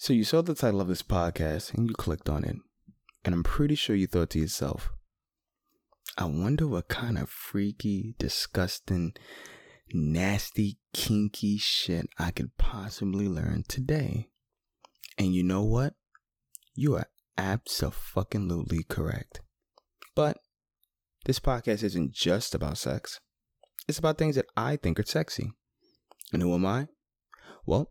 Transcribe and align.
So 0.00 0.12
you 0.12 0.22
saw 0.22 0.42
the 0.42 0.54
title 0.54 0.80
of 0.80 0.86
this 0.86 1.02
podcast 1.02 1.74
and 1.74 1.88
you 1.88 1.94
clicked 1.94 2.28
on 2.28 2.44
it. 2.44 2.54
And 3.24 3.34
I'm 3.34 3.42
pretty 3.42 3.74
sure 3.74 3.96
you 3.96 4.06
thought 4.06 4.30
to 4.30 4.38
yourself, 4.38 4.90
I 6.16 6.24
wonder 6.24 6.68
what 6.68 6.86
kind 6.86 7.18
of 7.18 7.28
freaky, 7.28 8.14
disgusting, 8.16 9.14
nasty, 9.92 10.78
kinky 10.94 11.58
shit 11.58 12.08
I 12.16 12.30
could 12.30 12.56
possibly 12.58 13.26
learn 13.28 13.64
today. 13.66 14.28
And 15.18 15.34
you 15.34 15.42
know 15.42 15.64
what? 15.64 15.94
You 16.74 16.94
are 16.94 17.08
absolutely 17.36 18.84
correct. 18.84 19.40
But 20.14 20.38
this 21.24 21.40
podcast 21.40 21.82
isn't 21.82 22.12
just 22.12 22.54
about 22.54 22.78
sex. 22.78 23.18
It's 23.88 23.98
about 23.98 24.16
things 24.16 24.36
that 24.36 24.46
I 24.56 24.76
think 24.76 25.00
are 25.00 25.04
sexy. 25.04 25.50
And 26.32 26.40
who 26.40 26.54
am 26.54 26.66
I? 26.66 26.86
Well, 27.66 27.90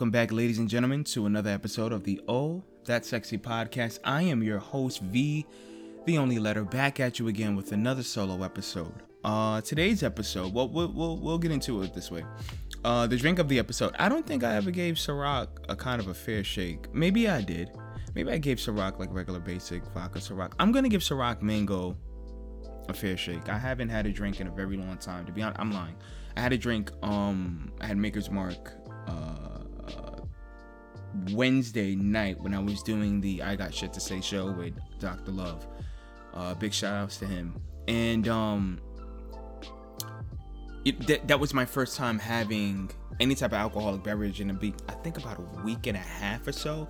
Welcome 0.00 0.12
back, 0.12 0.32
ladies 0.32 0.58
and 0.58 0.66
gentlemen, 0.66 1.04
to 1.04 1.26
another 1.26 1.50
episode 1.50 1.92
of 1.92 2.04
the 2.04 2.22
Oh 2.26 2.64
That 2.86 3.04
Sexy 3.04 3.36
podcast. 3.36 3.98
I 4.02 4.22
am 4.22 4.42
your 4.42 4.58
host, 4.58 5.02
V, 5.02 5.44
the 6.06 6.16
only 6.16 6.38
letter, 6.38 6.64
back 6.64 7.00
at 7.00 7.18
you 7.18 7.28
again 7.28 7.54
with 7.54 7.72
another 7.72 8.02
solo 8.02 8.42
episode. 8.42 8.94
Uh, 9.24 9.60
today's 9.60 10.02
episode, 10.02 10.54
well, 10.54 10.70
we'll, 10.70 10.90
we'll, 10.90 11.18
we'll 11.18 11.36
get 11.36 11.50
into 11.50 11.82
it 11.82 11.92
this 11.92 12.10
way. 12.10 12.24
Uh, 12.82 13.06
the 13.08 13.16
drink 13.18 13.38
of 13.38 13.50
the 13.50 13.58
episode. 13.58 13.94
I 13.98 14.08
don't 14.08 14.26
think 14.26 14.42
I 14.42 14.54
ever 14.54 14.70
gave 14.70 14.94
Ciroc 14.94 15.48
a 15.68 15.76
kind 15.76 16.00
of 16.00 16.08
a 16.08 16.14
fair 16.14 16.42
shake. 16.44 16.94
Maybe 16.94 17.28
I 17.28 17.42
did. 17.42 17.68
Maybe 18.14 18.32
I 18.32 18.38
gave 18.38 18.56
Ciroc 18.56 18.98
like 18.98 19.12
regular 19.12 19.38
basic 19.38 19.84
vodka 19.88 20.18
Ciroc. 20.20 20.54
I'm 20.58 20.72
gonna 20.72 20.88
give 20.88 21.02
Ciroc 21.02 21.42
mango 21.42 21.94
a 22.88 22.94
fair 22.94 23.18
shake. 23.18 23.50
I 23.50 23.58
haven't 23.58 23.90
had 23.90 24.06
a 24.06 24.10
drink 24.10 24.40
in 24.40 24.46
a 24.46 24.50
very 24.50 24.78
long 24.78 24.96
time. 24.96 25.26
To 25.26 25.32
be 25.32 25.42
honest, 25.42 25.60
I'm 25.60 25.72
lying. 25.72 25.96
I 26.38 26.40
had 26.40 26.54
a 26.54 26.58
drink. 26.58 26.90
Um, 27.02 27.70
I 27.82 27.86
had 27.86 27.98
Maker's 27.98 28.30
Mark 28.30 28.72
uh, 29.06 29.58
Wednesday 31.30 31.94
night 31.94 32.40
when 32.40 32.54
I 32.54 32.58
was 32.58 32.82
doing 32.82 33.20
the 33.20 33.42
I 33.42 33.56
Got 33.56 33.74
Shit 33.74 33.92
to 33.94 34.00
Say 34.00 34.20
show 34.20 34.50
with 34.50 34.74
Dr. 34.98 35.32
Love. 35.32 35.66
Uh, 36.34 36.54
big 36.54 36.72
shout 36.72 36.94
outs 36.94 37.16
to 37.18 37.26
him. 37.26 37.60
And 37.88 38.28
um, 38.28 38.80
it, 40.84 41.06
that, 41.06 41.28
that 41.28 41.40
was 41.40 41.52
my 41.52 41.64
first 41.64 41.96
time 41.96 42.18
having 42.18 42.90
any 43.18 43.34
type 43.34 43.52
of 43.52 43.58
alcoholic 43.58 44.02
beverage 44.02 44.40
in 44.40 44.50
a 44.50 44.54
week. 44.54 44.74
I 44.88 44.92
think 44.92 45.18
about 45.18 45.38
a 45.38 45.62
week 45.62 45.86
and 45.86 45.96
a 45.96 46.00
half 46.00 46.46
or 46.46 46.52
so, 46.52 46.88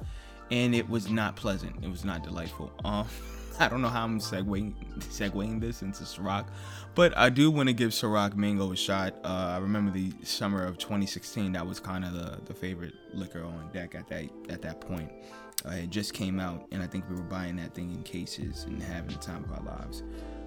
and 0.50 0.74
it 0.74 0.88
was 0.88 1.10
not 1.10 1.36
pleasant. 1.36 1.82
It 1.82 1.90
was 1.90 2.04
not 2.04 2.22
delightful. 2.22 2.72
Um, 2.84 3.06
I 3.62 3.68
don't 3.68 3.82
know 3.82 3.88
how 3.88 4.04
I'm 4.04 4.18
segueing, 4.18 4.72
segueing 5.00 5.60
this 5.60 5.82
into 5.82 6.04
Ciroc, 6.04 6.46
but 6.94 7.14
I 7.16 7.28
do 7.28 7.50
want 7.50 7.68
to 7.68 7.74
give 7.74 7.90
Ciroc 7.90 8.34
Mango 8.34 8.72
a 8.72 8.76
shot. 8.76 9.14
Uh, 9.22 9.52
I 9.54 9.58
remember 9.58 9.90
the 9.90 10.12
summer 10.22 10.64
of 10.64 10.78
2016. 10.78 11.52
That 11.52 11.66
was 11.66 11.78
kind 11.78 12.06
of 12.06 12.14
the, 12.14 12.38
the 12.46 12.54
favorite 12.54 12.94
liquor 13.12 13.44
on 13.44 13.68
deck 13.74 13.94
at 13.94 14.08
that 14.08 14.30
at 14.48 14.62
that 14.62 14.80
point. 14.80 15.12
Uh, 15.66 15.72
it 15.72 15.90
just 15.90 16.14
came 16.14 16.40
out, 16.40 16.66
and 16.72 16.82
I 16.82 16.86
think 16.86 17.04
we 17.10 17.16
were 17.16 17.22
buying 17.22 17.56
that 17.56 17.74
thing 17.74 17.90
in 17.90 18.02
cases 18.02 18.64
and 18.64 18.82
having 18.82 19.10
the 19.10 19.18
time 19.18 19.44
of 19.44 19.52
our 19.52 19.78
lives. 19.78 20.04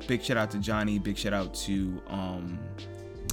Big 0.07 0.23
shout 0.23 0.38
out 0.38 0.50
to 0.50 0.57
Johnny. 0.57 0.97
Big 0.97 1.16
shout 1.16 1.34
out 1.34 1.53
to 1.53 2.02
um, 2.07 2.57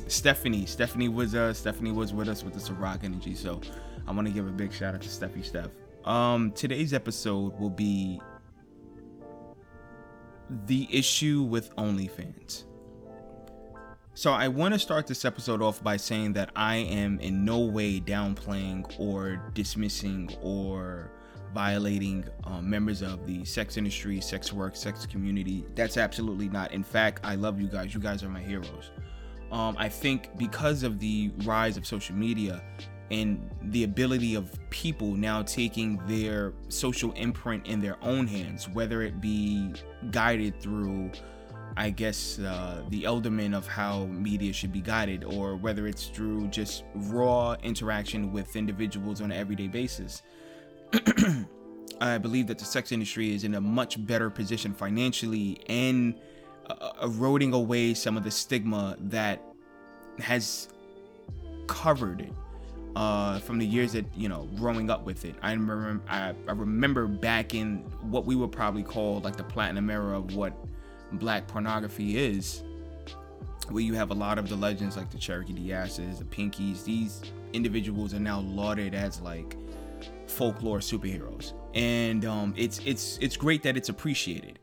Stephanie. 0.08 0.66
Stephanie 0.66 1.08
was 1.08 1.34
uh 1.34 1.54
Stephanie 1.54 1.92
was 1.92 2.12
with 2.12 2.28
us 2.28 2.44
with 2.44 2.52
the 2.52 2.60
Ciroc 2.60 3.02
energy. 3.02 3.34
So 3.34 3.62
I 4.06 4.12
want 4.12 4.26
to 4.26 4.32
give 4.32 4.46
a 4.46 4.52
big 4.52 4.74
shout 4.74 4.94
out 4.94 5.00
to 5.00 5.08
Steffi 5.08 5.42
Steph. 5.42 5.70
Um 6.04 6.52
today's 6.52 6.92
episode 6.92 7.58
will 7.58 7.70
be 7.70 8.20
the 10.66 10.88
issue 10.90 11.42
with 11.42 11.74
OnlyFans. 11.76 12.64
So 14.14 14.32
I 14.32 14.48
want 14.48 14.74
to 14.74 14.78
start 14.78 15.06
this 15.06 15.24
episode 15.24 15.62
off 15.62 15.82
by 15.82 15.96
saying 15.96 16.34
that 16.34 16.50
I 16.56 16.76
am 16.76 17.20
in 17.20 17.44
no 17.44 17.60
way 17.60 18.00
downplaying 18.00 18.98
or 18.98 19.50
dismissing 19.54 20.30
or 20.42 21.12
violating 21.54 22.24
um, 22.44 22.68
members 22.68 23.02
of 23.02 23.26
the 23.26 23.44
sex 23.44 23.76
industry, 23.76 24.20
sex 24.20 24.52
work, 24.52 24.76
sex 24.76 25.06
community. 25.06 25.64
That's 25.74 25.96
absolutely 25.96 26.48
not. 26.48 26.72
In 26.72 26.82
fact, 26.82 27.20
I 27.24 27.36
love 27.36 27.60
you 27.60 27.68
guys. 27.68 27.94
You 27.94 28.00
guys 28.00 28.22
are 28.22 28.28
my 28.28 28.40
heroes. 28.42 28.90
Um, 29.50 29.74
I 29.78 29.88
think 29.88 30.36
because 30.36 30.82
of 30.82 30.98
the 30.98 31.32
rise 31.44 31.76
of 31.76 31.86
social 31.86 32.14
media 32.14 32.62
and 33.10 33.50
the 33.62 33.84
ability 33.84 34.34
of 34.36 34.58
people 34.70 35.14
now 35.14 35.42
taking 35.42 36.00
their 36.06 36.52
social 36.68 37.12
imprint 37.12 37.66
in 37.66 37.80
their 37.80 37.96
own 38.02 38.26
hands, 38.26 38.68
whether 38.68 39.02
it 39.02 39.20
be 39.20 39.72
guided 40.12 40.60
through, 40.60 41.10
I 41.76 41.90
guess, 41.90 42.38
uh, 42.38 42.84
the 42.88 43.04
element 43.04 43.54
of 43.54 43.66
how 43.66 44.06
media 44.06 44.52
should 44.52 44.72
be 44.72 44.80
guided, 44.80 45.24
or 45.24 45.56
whether 45.56 45.88
it's 45.88 46.06
through 46.06 46.48
just 46.48 46.84
raw 46.94 47.56
interaction 47.62 48.32
with 48.32 48.54
individuals 48.54 49.20
on 49.20 49.32
an 49.32 49.38
everyday 49.38 49.66
basis. 49.66 50.22
I 52.00 52.16
believe 52.18 52.46
that 52.46 52.58
the 52.58 52.64
sex 52.64 52.92
industry 52.92 53.34
is 53.34 53.44
in 53.44 53.56
a 53.56 53.60
much 53.60 54.04
better 54.06 54.30
position 54.30 54.72
financially 54.72 55.60
and 55.68 56.14
uh, 56.68 56.92
eroding 57.02 57.52
away 57.52 57.92
some 57.94 58.16
of 58.16 58.22
the 58.22 58.30
stigma 58.30 58.96
that 59.00 59.42
has 60.18 60.68
covered 61.66 62.20
it 62.20 62.32
uh, 62.96 63.38
from 63.40 63.58
the 63.58 63.66
years 63.66 63.92
that 63.92 64.04
you 64.16 64.28
know 64.28 64.48
growing 64.56 64.90
up 64.90 65.04
with 65.04 65.24
it. 65.24 65.34
I 65.42 65.52
remember 65.52 66.00
I, 66.08 66.34
I 66.48 66.52
remember 66.52 67.06
back 67.06 67.54
in 67.54 67.78
what 68.02 68.26
we 68.26 68.36
would 68.36 68.52
probably 68.52 68.82
call 68.82 69.20
like 69.20 69.36
the 69.36 69.44
platinum 69.44 69.90
era 69.90 70.18
of 70.18 70.34
what 70.34 70.52
black 71.12 71.46
pornography 71.46 72.18
is, 72.18 72.62
where 73.68 73.82
you 73.82 73.94
have 73.94 74.10
a 74.10 74.14
lot 74.14 74.38
of 74.38 74.48
the 74.48 74.56
legends 74.56 74.96
like 74.96 75.10
the 75.10 75.18
Cherokee 75.18 75.52
Diasses, 75.52 76.18
the 76.18 76.24
Pinkies. 76.24 76.84
These 76.84 77.22
individuals 77.52 78.14
are 78.14 78.20
now 78.20 78.40
lauded 78.40 78.94
as 78.94 79.20
like 79.20 79.56
folklore 80.26 80.78
superheroes, 80.78 81.52
and 81.74 82.24
um, 82.24 82.54
it's 82.56 82.80
it's 82.84 83.18
it's 83.20 83.36
great 83.36 83.62
that 83.62 83.76
it's 83.76 83.88
appreciated. 83.88 84.58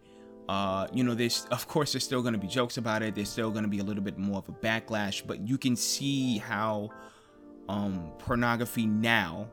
Uh, 0.50 0.88
you 0.94 1.04
know, 1.04 1.14
there's 1.14 1.46
of 1.52 1.68
course 1.68 1.94
there's 1.94 2.04
still 2.04 2.22
going 2.22 2.34
to 2.34 2.40
be 2.40 2.48
jokes 2.48 2.78
about 2.78 3.02
it. 3.04 3.16
There's 3.16 3.30
still 3.30 3.52
going 3.52 3.64
to 3.64 3.70
be 3.70 3.80
a 3.80 3.84
little 3.84 4.04
bit 4.04 4.18
more 4.18 4.38
of 4.38 4.50
a 4.50 4.54
backlash, 4.54 5.26
but 5.26 5.46
you 5.48 5.58
can 5.58 5.76
see 5.76 6.38
how 6.38 6.90
um, 7.70 8.12
pornography 8.20 8.86
now 8.86 9.48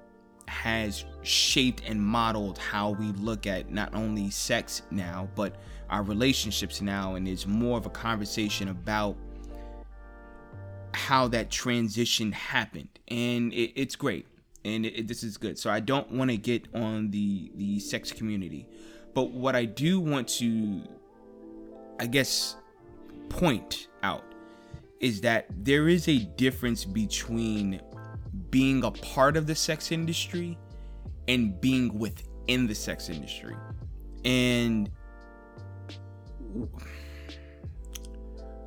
has 0.47 1.05
shaped 1.23 1.83
and 1.87 2.01
modeled 2.01 2.59
how 2.59 2.91
we 2.91 3.07
look 3.13 3.47
at 3.47 3.71
not 3.71 3.95
only 3.95 4.31
sex 4.31 4.83
now, 4.91 5.29
but 5.35 5.57
our 5.91 6.03
relationships 6.03 6.81
now, 6.81 7.15
and 7.15 7.27
it's 7.27 7.47
more 7.47 7.79
of 7.79 7.87
a 7.87 7.91
conversation 7.91 8.69
about 8.69 9.17
how 10.93 11.29
that 11.29 11.51
transition 11.51 12.33
happened, 12.33 12.89
and 13.09 13.53
it, 13.53 13.73
it's 13.75 13.97
great, 13.97 14.27
and 14.65 14.87
it, 14.87 15.09
this 15.09 15.23
is 15.23 15.37
good. 15.37 15.59
So 15.59 15.71
I 15.71 15.81
don't 15.81 16.11
want 16.11 16.31
to 16.31 16.37
get 16.37 16.69
on 16.75 17.11
the 17.11 17.51
the 17.57 17.81
sex 17.81 18.13
community, 18.13 18.69
but 19.15 19.31
what 19.31 19.57
I 19.57 19.65
do 19.65 20.01
want 20.01 20.29
to, 20.29 20.83
I 21.99 22.07
guess, 22.07 22.57
point 23.29 23.89
out 24.03 24.25
is 25.01 25.21
that 25.23 25.47
there 25.65 25.89
is 25.89 26.09
a 26.09 26.19
difference 26.19 26.85
between 26.85 27.81
being 28.55 28.85
a 28.85 28.91
part 28.93 29.37
of 29.37 29.49
the 29.49 29.55
sex 29.55 29.91
industry 29.91 30.57
and 31.27 31.61
being 31.61 31.99
within 31.99 32.69
the 32.69 32.75
sex 32.75 33.09
industry. 33.09 33.57
And 34.25 34.89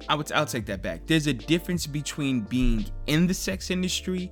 I 0.09 0.15
would 0.15 0.29
I'll 0.33 0.45
take 0.45 0.65
that 0.65 0.81
back. 0.81 1.07
There's 1.07 1.27
a 1.27 1.33
difference 1.33 1.87
between 1.87 2.41
being 2.41 2.85
in 3.05 3.27
the 3.27 3.33
sex 3.33 3.71
industry 3.71 4.29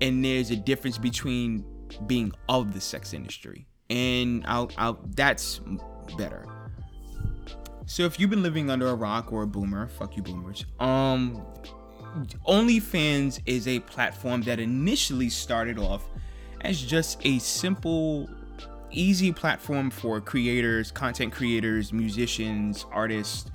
and 0.00 0.24
there's 0.24 0.50
a 0.50 0.56
difference 0.56 0.98
between 0.98 1.64
being 2.08 2.32
of 2.48 2.74
the 2.74 2.80
sex 2.80 3.14
industry. 3.14 3.68
And 3.88 4.44
I'll 4.48 4.68
I'll 4.78 4.98
that's 5.14 5.60
better. 6.18 6.44
So 7.86 8.02
if 8.02 8.18
you've 8.18 8.30
been 8.30 8.42
living 8.42 8.68
under 8.68 8.88
a 8.88 8.96
rock 8.96 9.32
or 9.32 9.42
a 9.42 9.46
boomer, 9.46 9.86
fuck 9.86 10.16
you 10.16 10.24
boomers. 10.24 10.66
Um 10.80 11.40
OnlyFans 12.46 13.40
is 13.46 13.66
a 13.68 13.80
platform 13.80 14.42
that 14.42 14.60
initially 14.60 15.30
started 15.30 15.78
off 15.78 16.04
as 16.60 16.80
just 16.80 17.24
a 17.24 17.38
simple 17.38 18.28
easy 18.90 19.32
platform 19.32 19.90
for 19.90 20.20
creators, 20.20 20.90
content 20.90 21.32
creators, 21.32 21.92
musicians, 21.92 22.84
artists 22.92 23.50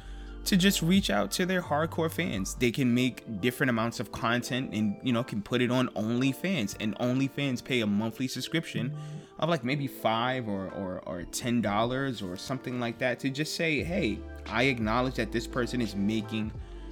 to 0.45 0.55
just 0.55 0.81
reach 0.81 1.09
out 1.09 1.29
to 1.29 1.45
their 1.45 1.61
hardcore 1.61 2.09
fans. 2.09 2.55
They 2.55 2.71
can 2.71 2.93
make 2.93 3.41
different 3.41 3.69
amounts 3.69 3.99
of 3.99 4.11
content 4.11 4.73
and 4.73 4.97
you 5.03 5.11
know 5.13 5.23
can 5.23 5.41
put 5.41 5.61
it 5.61 5.71
on 5.71 5.89
OnlyFans. 5.89 6.75
And 6.79 6.97
OnlyFans 6.99 7.63
pay 7.63 7.81
a 7.81 7.87
monthly 7.87 8.27
subscription 8.27 8.95
of 9.39 9.49
like 9.49 9.63
maybe 9.63 9.87
five 9.87 10.47
or 10.47 10.69
or, 10.69 11.01
or 11.05 11.23
ten 11.23 11.61
dollars 11.61 12.21
or 12.21 12.37
something 12.37 12.79
like 12.79 12.97
that 12.99 13.19
to 13.19 13.29
just 13.29 13.55
say, 13.55 13.83
hey, 13.83 14.19
I 14.49 14.63
acknowledge 14.63 15.15
that 15.15 15.31
this 15.31 15.45
person 15.45 15.81
is 15.81 15.95
making 15.95 16.51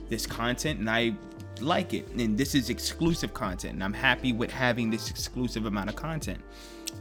this 0.10 0.28
content 0.28 0.80
and 0.80 0.90
I 0.90 1.16
like 1.62 1.94
it. 1.94 2.08
And 2.10 2.38
this 2.38 2.56
is 2.56 2.70
exclusive 2.70 3.34
content. 3.34 3.74
And 3.76 3.84
I'm 3.84 3.94
happy 3.94 4.34
with 4.34 4.52
having 4.52 4.90
this 4.90 5.10
exclusive 5.10 5.66
amount 5.66 5.90
of 5.90 5.96
content. 5.96 6.42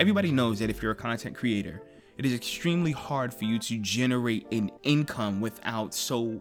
Everybody 0.00 0.32
knows 0.32 0.58
that 0.58 0.70
if 0.70 0.82
you're 0.82 0.92
a 0.92 0.96
content 0.96 1.36
creator, 1.36 1.82
it 2.16 2.24
is 2.24 2.32
extremely 2.32 2.92
hard 2.92 3.34
for 3.34 3.44
you 3.44 3.58
to 3.58 3.78
generate 3.78 4.46
an 4.52 4.70
income 4.82 5.40
without 5.40 5.94
so 5.94 6.40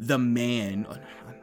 the 0.00 0.18
man 0.18 0.86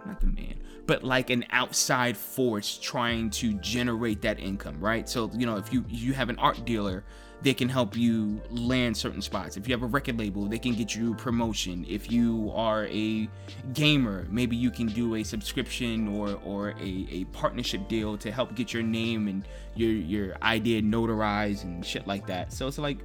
not 0.05 0.21
the 0.21 0.27
man 0.27 0.55
but 0.85 1.03
like 1.03 1.29
an 1.29 1.43
outside 1.51 2.15
force 2.15 2.77
trying 2.77 3.29
to 3.29 3.53
generate 3.55 4.21
that 4.21 4.39
income 4.39 4.79
right 4.79 5.09
so 5.09 5.29
you 5.33 5.45
know 5.45 5.57
if 5.57 5.73
you 5.73 5.83
you 5.89 6.13
have 6.13 6.29
an 6.29 6.37
art 6.39 6.63
dealer 6.65 7.03
they 7.41 7.53
can 7.53 7.69
help 7.69 7.95
you 7.95 8.41
land 8.49 8.95
certain 8.95 9.21
spots. 9.21 9.57
If 9.57 9.67
you 9.67 9.73
have 9.73 9.83
a 9.83 9.87
record 9.87 10.17
label, 10.17 10.45
they 10.45 10.57
can 10.57 10.73
get 10.73 10.95
you 10.95 11.13
promotion. 11.15 11.85
If 11.87 12.11
you 12.11 12.51
are 12.55 12.85
a 12.87 13.29
gamer, 13.73 14.25
maybe 14.29 14.55
you 14.55 14.71
can 14.71 14.87
do 14.87 15.15
a 15.15 15.23
subscription 15.23 16.07
or 16.07 16.39
or 16.45 16.69
a, 16.79 17.07
a 17.11 17.25
partnership 17.25 17.87
deal 17.87 18.17
to 18.17 18.31
help 18.31 18.55
get 18.55 18.73
your 18.73 18.83
name 18.83 19.27
and 19.27 19.47
your 19.75 19.91
your 19.91 20.37
idea 20.41 20.81
notarized 20.81 21.63
and 21.63 21.85
shit 21.85 22.07
like 22.07 22.25
that. 22.27 22.51
So 22.53 22.67
it's 22.67 22.77
like 22.77 22.99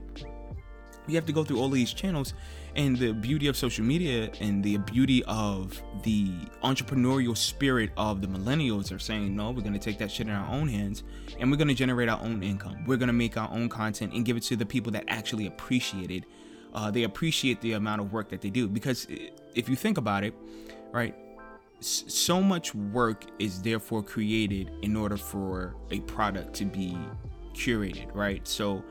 you 1.11 1.17
have 1.17 1.27
to 1.27 1.33
go 1.33 1.45
through 1.45 1.59
all 1.59 1.69
these 1.69 1.93
channels 1.93 2.35
and 2.77 2.97
the 2.97 3.12
beauty 3.12 3.49
of 3.49 3.57
social 3.57 3.85
media 3.85 4.31
and 4.41 4.62
the 4.62 4.77
beauty 4.79 5.25
of 5.25 5.83
the 6.03 6.31
entrepreneurial 6.62 7.37
spirit 7.37 7.91
of 7.97 8.21
the 8.23 8.29
millennials 8.29 8.95
are 8.95 8.99
saying 8.99 9.35
no 9.35 9.51
we're 9.51 9.61
going 9.61 9.73
to 9.73 9.79
take 9.79 9.99
that 9.99 10.11
shit 10.11 10.29
in 10.29 10.33
our 10.33 10.49
own 10.53 10.69
hands 10.69 11.03
and 11.39 11.51
we're 11.51 11.57
going 11.57 11.69
to 11.69 11.75
generate 11.75 12.09
our 12.09 12.21
own 12.21 12.43
income. 12.43 12.85
We're 12.87 12.97
going 12.97 13.09
to 13.09 13.12
make 13.12 13.37
our 13.37 13.51
own 13.51 13.69
content 13.69 14.12
and 14.12 14.25
give 14.25 14.37
it 14.37 14.43
to 14.45 14.57
the 14.57 14.67
people 14.67 14.93
that 14.93 15.05
actually 15.09 15.47
appreciate 15.47 16.11
it. 16.11 16.25
Uh, 16.73 16.91
they 16.91 17.03
appreciate 17.03 17.61
the 17.61 17.73
amount 17.73 18.01
of 18.01 18.12
work 18.12 18.29
that 18.29 18.41
they 18.41 18.51
do 18.51 18.69
because 18.69 19.07
if 19.55 19.69
you 19.69 19.75
think 19.75 19.99
about 19.99 20.23
it 20.23 20.35
right 20.93 21.17
so 21.81 22.41
much 22.43 22.75
work 22.75 23.25
is 23.39 23.62
therefore 23.62 24.03
created 24.03 24.71
in 24.83 24.97
order 24.97 25.17
for 25.17 25.75
a 25.91 26.01
product 26.01 26.55
to 26.55 26.65
be 26.65 26.97
curated 27.55 28.15
right? 28.15 28.47
So 28.47 28.85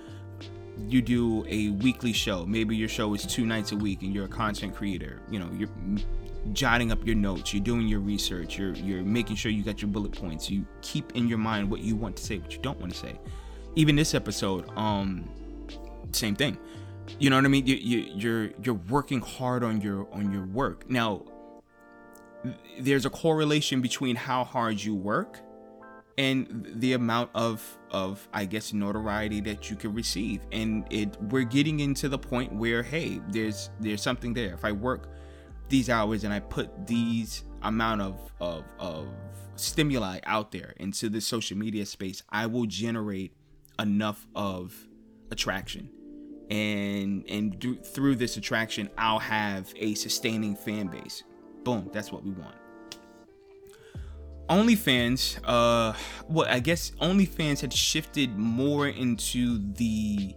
you 0.87 1.01
do 1.01 1.45
a 1.47 1.69
weekly 1.69 2.13
show. 2.13 2.45
Maybe 2.45 2.75
your 2.75 2.89
show 2.89 3.13
is 3.13 3.25
two 3.25 3.45
nights 3.45 3.71
a 3.71 3.75
week 3.75 4.01
and 4.01 4.13
you're 4.13 4.25
a 4.25 4.29
content 4.29 4.75
creator. 4.75 5.21
You 5.29 5.39
know, 5.39 5.49
you're 5.57 5.69
jotting 6.53 6.91
up 6.91 7.05
your 7.05 7.15
notes, 7.15 7.53
you're 7.53 7.63
doing 7.63 7.87
your 7.87 7.99
research, 7.99 8.57
you're 8.57 8.73
you're 8.73 9.03
making 9.03 9.35
sure 9.35 9.51
you 9.51 9.63
got 9.63 9.81
your 9.81 9.89
bullet 9.89 10.11
points. 10.11 10.49
You 10.49 10.65
keep 10.81 11.15
in 11.15 11.27
your 11.27 11.37
mind 11.37 11.69
what 11.69 11.81
you 11.81 11.95
want 11.95 12.15
to 12.17 12.23
say, 12.23 12.37
what 12.37 12.53
you 12.53 12.59
don't 12.59 12.79
want 12.79 12.93
to 12.93 12.97
say. 12.97 13.19
Even 13.75 13.95
this 13.95 14.13
episode, 14.13 14.69
um 14.77 15.29
same 16.11 16.35
thing. 16.35 16.57
You 17.19 17.29
know 17.29 17.37
what 17.37 17.45
I 17.45 17.49
mean? 17.49 17.65
You, 17.65 17.75
you 17.75 17.97
you're 18.15 18.49
you're 18.63 18.81
working 18.89 19.21
hard 19.21 19.63
on 19.63 19.81
your 19.81 20.07
on 20.13 20.31
your 20.31 20.45
work. 20.45 20.89
Now 20.89 21.25
there's 22.79 23.05
a 23.05 23.09
correlation 23.09 23.81
between 23.81 24.15
how 24.15 24.43
hard 24.43 24.81
you 24.81 24.95
work 24.95 25.39
and 26.17 26.67
the 26.75 26.93
amount 26.93 27.31
of 27.33 27.77
of 27.91 28.27
I 28.33 28.45
guess 28.45 28.73
notoriety 28.73 29.41
that 29.41 29.69
you 29.69 29.75
can 29.75 29.93
receive. 29.93 30.41
And 30.51 30.85
it 30.91 31.21
we're 31.23 31.43
getting 31.43 31.79
into 31.79 32.09
the 32.09 32.17
point 32.17 32.53
where 32.53 32.83
hey, 32.83 33.21
there's 33.29 33.69
there's 33.79 34.01
something 34.01 34.33
there. 34.33 34.53
If 34.53 34.65
I 34.65 34.71
work 34.71 35.09
these 35.69 35.89
hours 35.89 36.23
and 36.23 36.33
I 36.33 36.39
put 36.39 36.87
these 36.87 37.43
amount 37.61 38.01
of 38.01 38.31
of 38.39 38.63
of 38.79 39.07
stimuli 39.55 40.19
out 40.25 40.51
there 40.51 40.73
into 40.77 41.09
the 41.09 41.21
social 41.21 41.57
media 41.57 41.85
space, 41.85 42.23
I 42.29 42.45
will 42.45 42.65
generate 42.65 43.33
enough 43.79 44.27
of 44.35 44.75
attraction. 45.31 45.89
And 46.49 47.23
and 47.29 47.59
th- 47.61 47.83
through 47.83 48.15
this 48.15 48.37
attraction, 48.37 48.89
I'll 48.97 49.19
have 49.19 49.71
a 49.75 49.93
sustaining 49.95 50.55
fan 50.55 50.87
base. 50.87 51.23
Boom, 51.63 51.89
that's 51.93 52.11
what 52.11 52.23
we 52.23 52.31
want. 52.31 52.55
OnlyFans, 54.49 55.39
uh, 55.43 55.93
well, 56.27 56.47
I 56.49 56.59
guess 56.59 56.91
OnlyFans 57.01 57.61
had 57.61 57.71
shifted 57.71 58.35
more 58.35 58.87
into 58.87 59.59
the 59.73 60.35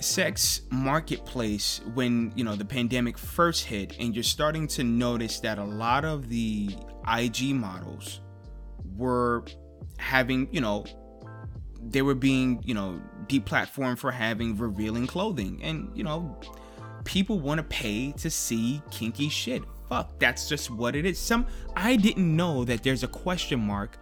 sex 0.00 0.62
marketplace 0.70 1.80
when 1.94 2.32
you 2.36 2.44
know 2.44 2.56
the 2.56 2.64
pandemic 2.64 3.16
first 3.18 3.64
hit, 3.64 3.96
and 4.00 4.14
you're 4.14 4.24
starting 4.24 4.66
to 4.68 4.84
notice 4.84 5.38
that 5.40 5.58
a 5.58 5.64
lot 5.64 6.04
of 6.04 6.28
the 6.28 6.76
IG 7.08 7.54
models 7.54 8.20
were 8.96 9.44
having, 9.98 10.48
you 10.50 10.60
know, 10.60 10.84
they 11.80 12.02
were 12.02 12.14
being, 12.16 12.60
you 12.64 12.74
know, 12.74 13.00
deplatformed 13.26 13.98
for 13.98 14.10
having 14.10 14.56
revealing 14.56 15.06
clothing, 15.06 15.60
and 15.62 15.96
you 15.96 16.02
know, 16.02 16.36
people 17.04 17.38
want 17.38 17.58
to 17.58 17.64
pay 17.64 18.10
to 18.12 18.28
see 18.28 18.82
kinky 18.90 19.28
shit 19.28 19.62
fuck, 19.88 20.18
that's 20.18 20.48
just 20.48 20.70
what 20.70 20.96
it 20.96 21.06
is. 21.06 21.18
Some 21.18 21.46
I 21.76 21.96
didn't 21.96 22.34
know 22.34 22.64
that 22.64 22.82
there's 22.82 23.02
a 23.02 23.08
question 23.08 23.60
mark 23.60 23.98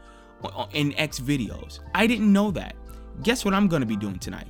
in 0.73 0.95
X 0.99 1.21
videos. 1.21 1.81
I 1.95 2.07
didn't 2.07 2.33
know 2.33 2.51
that. 2.53 2.77
Guess 3.23 3.45
what 3.45 3.55
I'm 3.55 3.69
gonna 3.69 3.87
be 3.87 3.97
doing 3.97 4.19
tonight? 4.19 4.49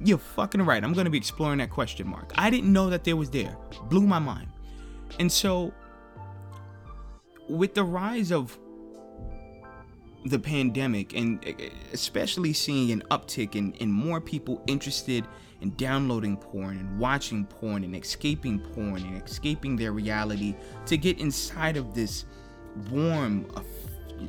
You're 0.00 0.18
fucking 0.18 0.62
right. 0.62 0.82
I'm 0.82 0.92
gonna 0.92 1.10
be 1.10 1.18
exploring 1.18 1.58
that 1.58 1.70
question 1.70 2.08
mark. 2.08 2.32
I 2.36 2.50
didn't 2.50 2.72
know 2.72 2.90
that 2.90 3.04
there 3.04 3.16
was 3.16 3.30
there. 3.30 3.56
Blew 3.88 4.06
my 4.06 4.18
mind. 4.18 4.48
And 5.18 5.30
so, 5.30 5.72
with 7.48 7.74
the 7.74 7.84
rise 7.84 8.30
of 8.30 8.58
the 10.26 10.38
pandemic, 10.38 11.14
and 11.14 11.42
especially 11.92 12.52
seeing 12.52 12.90
an 12.90 13.02
uptick 13.10 13.54
in, 13.56 13.72
in 13.74 13.90
more 13.90 14.20
people 14.20 14.62
interested 14.66 15.26
and 15.60 15.76
downloading 15.76 16.36
porn 16.36 16.78
and 16.78 16.98
watching 16.98 17.44
porn 17.44 17.84
and 17.84 17.96
escaping 17.96 18.60
porn 18.60 19.02
and 19.02 19.22
escaping 19.22 19.76
their 19.76 19.92
reality 19.92 20.54
to 20.86 20.96
get 20.96 21.18
inside 21.18 21.76
of 21.76 21.94
this 21.94 22.24
warm, 22.90 23.46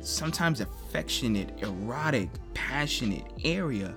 sometimes 0.00 0.60
affectionate, 0.60 1.52
erotic, 1.62 2.28
passionate 2.54 3.24
area. 3.44 3.94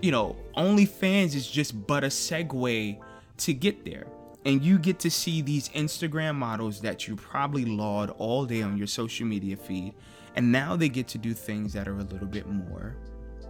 You 0.00 0.12
know, 0.12 0.36
OnlyFans 0.56 1.34
is 1.34 1.50
just 1.50 1.86
but 1.86 2.04
a 2.04 2.08
segue 2.08 3.00
to 3.38 3.54
get 3.54 3.84
there. 3.84 4.06
And 4.44 4.62
you 4.62 4.78
get 4.78 4.98
to 5.00 5.10
see 5.10 5.40
these 5.40 5.68
Instagram 5.70 6.34
models 6.34 6.80
that 6.80 7.06
you 7.06 7.14
probably 7.14 7.64
laud 7.64 8.10
all 8.18 8.44
day 8.44 8.62
on 8.62 8.76
your 8.76 8.88
social 8.88 9.26
media 9.26 9.56
feed. 9.56 9.94
And 10.34 10.50
now 10.50 10.74
they 10.74 10.88
get 10.88 11.06
to 11.08 11.18
do 11.18 11.32
things 11.32 11.72
that 11.74 11.86
are 11.86 11.98
a 11.98 12.02
little 12.02 12.26
bit 12.26 12.48
more 12.48 12.96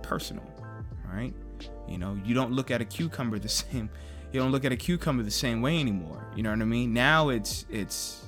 personal, 0.02 0.44
right? 1.10 1.32
You 1.88 1.98
know, 1.98 2.18
you 2.24 2.34
don't 2.34 2.52
look 2.52 2.70
at 2.70 2.80
a 2.80 2.84
cucumber 2.84 3.38
the 3.38 3.48
same. 3.60 3.90
You 4.32 4.40
don't 4.40 4.52
look 4.52 4.64
at 4.64 4.72
a 4.72 4.76
cucumber 4.76 5.22
the 5.22 5.30
same 5.30 5.60
way 5.60 5.78
anymore. 5.78 6.26
You 6.34 6.42
know 6.42 6.50
what 6.50 6.60
I 6.60 6.64
mean? 6.64 6.92
Now 6.92 7.28
it's 7.28 7.66
it's. 7.70 8.26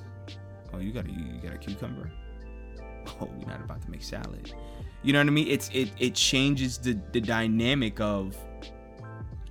Oh, 0.73 0.79
you 0.79 0.91
got 0.91 1.05
a 1.05 1.11
you 1.11 1.39
got 1.41 1.53
a 1.53 1.57
cucumber. 1.57 2.11
Oh, 3.21 3.29
we're 3.37 3.47
not 3.47 3.61
about 3.61 3.83
to 3.83 3.91
make 3.91 4.01
salad. 4.01 4.51
You 5.03 5.13
know 5.13 5.19
what 5.19 5.27
I 5.27 5.29
mean? 5.29 5.47
It's 5.47 5.69
it 5.71 5.91
it 5.99 6.15
changes 6.15 6.79
the 6.79 6.99
the 7.11 7.21
dynamic 7.21 7.99
of 7.99 8.35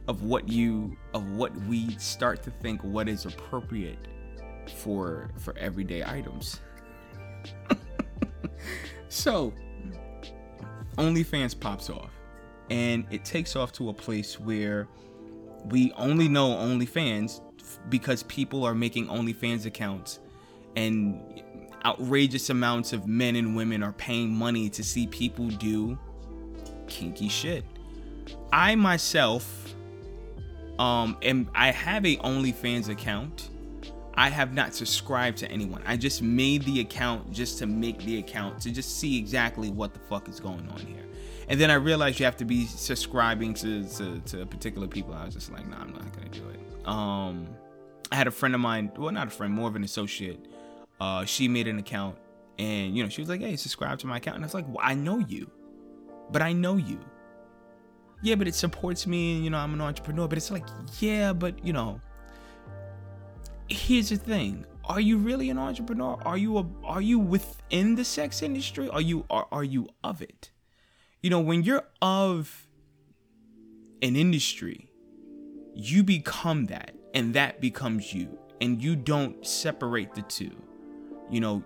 of 0.09 0.25
what 0.25 0.49
you 0.49 0.97
of 1.15 1.25
what 1.31 1.55
we 1.67 1.97
start 1.99 2.43
to 2.43 2.51
think 2.51 2.83
what 2.83 3.09
is 3.09 3.27
appropriate 3.27 4.09
for 4.77 5.31
for 5.39 5.57
everyday 5.57 6.05
items. 6.05 6.61
so, 9.09 9.55
OnlyFans 10.99 11.59
pops 11.59 11.89
off 11.91 12.11
and 12.71 13.05
it 13.11 13.25
takes 13.25 13.57
off 13.57 13.73
to 13.73 13.89
a 13.89 13.93
place 13.93 14.39
where 14.41 14.89
we 15.67 15.93
only 15.93 16.29
know 16.29 16.51
OnlyFans 16.51 17.41
because 17.89 18.23
people 18.25 18.65
are 18.65 18.75
making 18.75 19.07
OnlyFans 19.09 19.67
accounts 19.67 20.21
and 20.77 21.43
outrageous 21.85 22.51
amounts 22.51 22.93
of 22.93 23.07
men 23.07 23.37
and 23.37 23.55
women 23.55 23.83
are 23.83 23.93
paying 23.93 24.35
money 24.35 24.71
to 24.71 24.83
see 24.83 25.07
people 25.07 25.49
do 25.49 25.99
kinky 26.87 27.29
shit. 27.29 27.65
I 28.53 28.75
myself 28.75 29.75
um 30.79 31.17
am 31.23 31.49
I 31.55 31.71
have 31.71 32.05
a 32.05 32.17
OnlyFans 32.17 32.89
account. 32.89 33.51
I 34.17 34.29
have 34.29 34.55
not 34.55 34.75
subscribed 34.75 35.39
to 35.39 35.51
anyone. 35.51 35.83
I 35.85 35.97
just 35.97 36.23
made 36.23 36.63
the 36.63 36.81
account 36.81 37.33
just 37.33 37.59
to 37.59 37.67
make 37.67 37.99
the 38.05 38.19
account 38.19 38.61
to 38.63 38.71
just 38.71 38.99
see 38.99 39.19
exactly 39.19 39.71
what 39.71 39.93
the 39.93 39.99
fuck 40.01 40.29
is 40.29 40.39
going 40.39 40.69
on 40.69 40.79
here. 40.79 41.04
And 41.49 41.61
then 41.61 41.71
I 41.71 41.75
realized 41.75 42.19
you 42.19 42.25
have 42.25 42.37
to 42.39 42.45
be 42.45 42.67
subscribing 42.67 43.55
to, 43.55 43.85
to, 43.85 44.21
to 44.21 44.47
particular 44.47 44.87
people. 44.87 45.15
I 45.15 45.25
was 45.25 45.35
just 45.35 45.53
like, 45.53 45.67
nah, 45.69 45.81
I'm 45.81 45.93
not 45.93 46.13
gonna 46.13 46.29
do 46.31 46.43
it. 46.49 46.89
Um, 46.89 47.49
I 48.11 48.17
had 48.17 48.27
a 48.27 48.31
friend 48.31 48.55
of 48.55 48.61
mine, 48.61 48.93
well, 48.97 49.13
not 49.13 49.27
a 49.27 49.31
friend, 49.31 49.53
more 49.53 49.69
of 49.69 49.77
an 49.77 49.85
associate. 49.85 50.47
Uh, 51.01 51.25
she 51.25 51.49
made 51.49 51.67
an 51.67 51.79
account, 51.79 52.17
and 52.59 52.97
you 52.97 53.03
know, 53.03 53.09
she 53.09 53.21
was 53.21 53.29
like, 53.29 53.41
"Hey, 53.41 53.57
subscribe 53.57 53.99
to 53.99 54.07
my 54.07 54.19
account." 54.19 54.37
And 54.37 54.45
I 54.45 54.47
was 54.47 54.55
like, 54.55 54.67
well, 54.69 54.79
"I 54.81 54.95
know 54.95 55.19
you, 55.19 55.51
but 56.31 56.41
I 56.41 56.53
know 56.53 56.77
you." 56.77 57.01
Yeah, 58.23 58.37
but 58.37 58.47
it 58.47 58.55
supports 58.55 59.07
me. 59.07 59.35
and 59.35 59.45
You 59.45 59.51
know, 59.51 59.59
I'm 59.59 59.75
an 59.75 59.81
entrepreneur. 59.81 60.29
But 60.29 60.39
it's 60.39 60.53
like, 60.53 60.65
yeah, 61.01 61.33
but 61.33 61.67
you 61.67 61.73
know, 61.73 62.01
here's 63.69 64.11
the 64.11 64.17
thing 64.17 64.67
are 64.87 65.01
you 65.01 65.17
really 65.17 65.51
an 65.51 65.59
entrepreneur 65.59 66.19
are 66.25 66.37
you 66.37 66.59
a 66.59 66.67
are 66.85 67.01
you 67.01 67.19
within 67.19 67.95
the 67.95 68.05
sex 68.05 68.43
industry 68.43 68.89
are 68.91 69.01
you 69.01 69.25
are, 69.31 69.47
are 69.51 69.65
you 69.65 69.89
of 70.03 70.21
it 70.21 70.51
you 71.25 71.31
know 71.31 71.41
when 71.41 71.63
you're 71.63 71.85
of 72.03 72.69
an 74.03 74.15
industry 74.15 74.91
you 75.75 76.05
become 76.05 76.67
that 76.67 76.95
and 77.15 77.33
that 77.35 77.61
becomes 77.61 78.13
you 78.13 78.39
and 78.61 78.83
you 78.83 78.95
don't 78.95 79.47
separate 79.47 80.13
the 80.15 80.23
two 80.23 80.55
you 81.31 81.41
know 81.41 81.65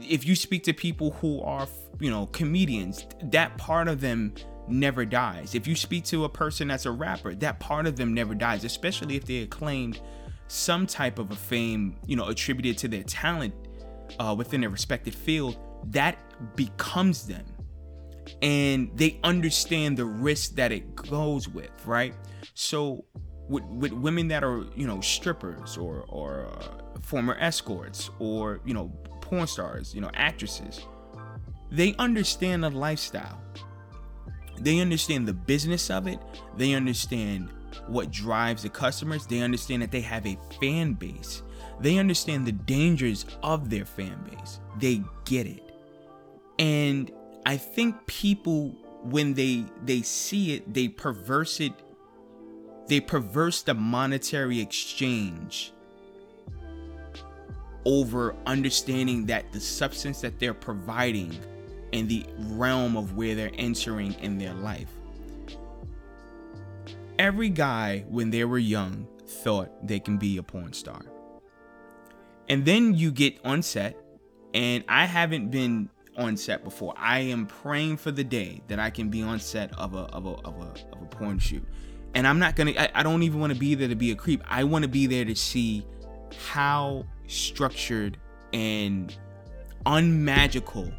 if 0.00 0.26
you 0.26 0.34
speak 0.34 0.64
to 0.64 0.72
people 0.72 1.10
who 1.12 1.42
are 1.42 1.68
you 2.00 2.10
know 2.10 2.26
comedians 2.28 3.06
that 3.24 3.56
part 3.58 3.86
of 3.86 4.00
them 4.00 4.32
never 4.66 5.04
dies 5.04 5.54
if 5.54 5.66
you 5.66 5.76
speak 5.76 6.02
to 6.02 6.24
a 6.24 6.28
person 6.28 6.68
that's 6.68 6.86
a 6.86 6.90
rapper 6.90 7.34
that 7.34 7.60
part 7.60 7.86
of 7.86 7.96
them 7.96 8.14
never 8.14 8.34
dies 8.34 8.64
especially 8.64 9.14
if 9.14 9.26
they 9.26 9.42
acclaimed 9.42 10.00
some 10.48 10.86
type 10.86 11.18
of 11.18 11.30
a 11.30 11.36
fame, 11.36 11.96
you 12.06 12.16
know, 12.16 12.28
attributed 12.28 12.78
to 12.78 12.88
their 12.88 13.02
talent 13.02 13.54
uh, 14.18 14.34
within 14.36 14.60
their 14.60 14.70
respective 14.70 15.14
field, 15.14 15.58
that 15.86 16.18
becomes 16.56 17.26
them. 17.26 17.44
And 18.42 18.90
they 18.94 19.18
understand 19.22 19.96
the 19.96 20.04
risk 20.04 20.56
that 20.56 20.72
it 20.72 20.94
goes 20.94 21.48
with, 21.48 21.70
right? 21.86 22.14
So, 22.54 23.04
with, 23.48 23.64
with 23.64 23.92
women 23.92 24.28
that 24.28 24.42
are, 24.42 24.64
you 24.74 24.86
know, 24.86 25.00
strippers 25.00 25.76
or, 25.76 26.04
or 26.08 26.48
uh, 26.48 27.00
former 27.00 27.36
escorts 27.38 28.10
or, 28.18 28.60
you 28.64 28.74
know, 28.74 28.88
porn 29.20 29.46
stars, 29.46 29.94
you 29.94 30.00
know, 30.00 30.10
actresses, 30.14 30.80
they 31.70 31.94
understand 31.98 32.64
the 32.64 32.70
lifestyle. 32.70 33.40
They 34.60 34.80
understand 34.80 35.28
the 35.28 35.34
business 35.34 35.90
of 35.90 36.06
it. 36.06 36.18
They 36.56 36.74
understand 36.74 37.50
what 37.88 38.10
drives 38.10 38.62
the 38.62 38.68
customers. 38.68 39.26
They 39.26 39.40
understand 39.40 39.82
that 39.82 39.90
they 39.90 40.00
have 40.00 40.26
a 40.26 40.38
fan 40.60 40.94
base. 40.94 41.42
They 41.80 41.98
understand 41.98 42.46
the 42.46 42.52
dangers 42.52 43.26
of 43.42 43.68
their 43.68 43.84
fan 43.84 44.18
base. 44.30 44.60
They 44.78 45.02
get 45.24 45.46
it. 45.46 45.62
And 46.58 47.12
I 47.46 47.56
think 47.56 48.06
people 48.06 48.74
when 49.02 49.32
they 49.32 49.64
they 49.84 50.02
see 50.02 50.52
it, 50.52 50.74
they 50.74 50.88
perverse 50.88 51.60
it 51.60 51.72
they 52.88 53.00
perverse 53.00 53.62
the 53.62 53.74
monetary 53.74 54.60
exchange 54.60 55.72
over 57.84 58.34
understanding 58.46 59.26
that 59.26 59.50
the 59.52 59.60
substance 59.60 60.20
that 60.20 60.38
they're 60.38 60.54
providing 60.54 61.36
in 61.92 62.06
the 62.06 62.24
realm 62.38 62.96
of 62.96 63.16
where 63.16 63.34
they're 63.34 63.50
entering 63.56 64.12
in 64.20 64.38
their 64.38 64.54
life 64.54 64.90
every 67.18 67.48
guy 67.48 68.04
when 68.08 68.30
they 68.30 68.44
were 68.44 68.58
young 68.58 69.06
thought 69.26 69.86
they 69.86 70.00
can 70.00 70.16
be 70.16 70.36
a 70.36 70.42
porn 70.42 70.72
star. 70.72 71.02
And 72.48 72.64
then 72.64 72.94
you 72.94 73.10
get 73.10 73.38
on 73.44 73.62
set, 73.62 73.96
and 74.54 74.84
I 74.88 75.06
haven't 75.06 75.50
been 75.50 75.90
on 76.16 76.36
set 76.36 76.64
before. 76.64 76.94
I 76.96 77.20
am 77.20 77.46
praying 77.46 77.98
for 77.98 78.10
the 78.10 78.24
day 78.24 78.62
that 78.68 78.78
I 78.78 78.90
can 78.90 79.08
be 79.08 79.22
on 79.22 79.38
set 79.38 79.76
of 79.78 79.94
a 79.94 80.04
of 80.12 80.26
a 80.26 80.30
of 80.46 80.56
a, 80.60 80.74
of 80.92 81.02
a 81.02 81.06
porn 81.06 81.38
shoot. 81.38 81.64
And 82.14 82.26
I'm 82.26 82.38
not 82.38 82.56
gonna 82.56 82.72
I, 82.72 82.90
I 82.94 83.02
don't 83.02 83.22
even 83.22 83.40
want 83.40 83.52
to 83.52 83.58
be 83.58 83.74
there 83.74 83.88
to 83.88 83.94
be 83.94 84.10
a 84.10 84.16
creep. 84.16 84.42
I 84.46 84.64
want 84.64 84.82
to 84.82 84.88
be 84.88 85.06
there 85.06 85.24
to 85.24 85.34
see 85.34 85.86
how 86.48 87.04
structured 87.26 88.18
and 88.52 89.16
unmagical 89.84 90.90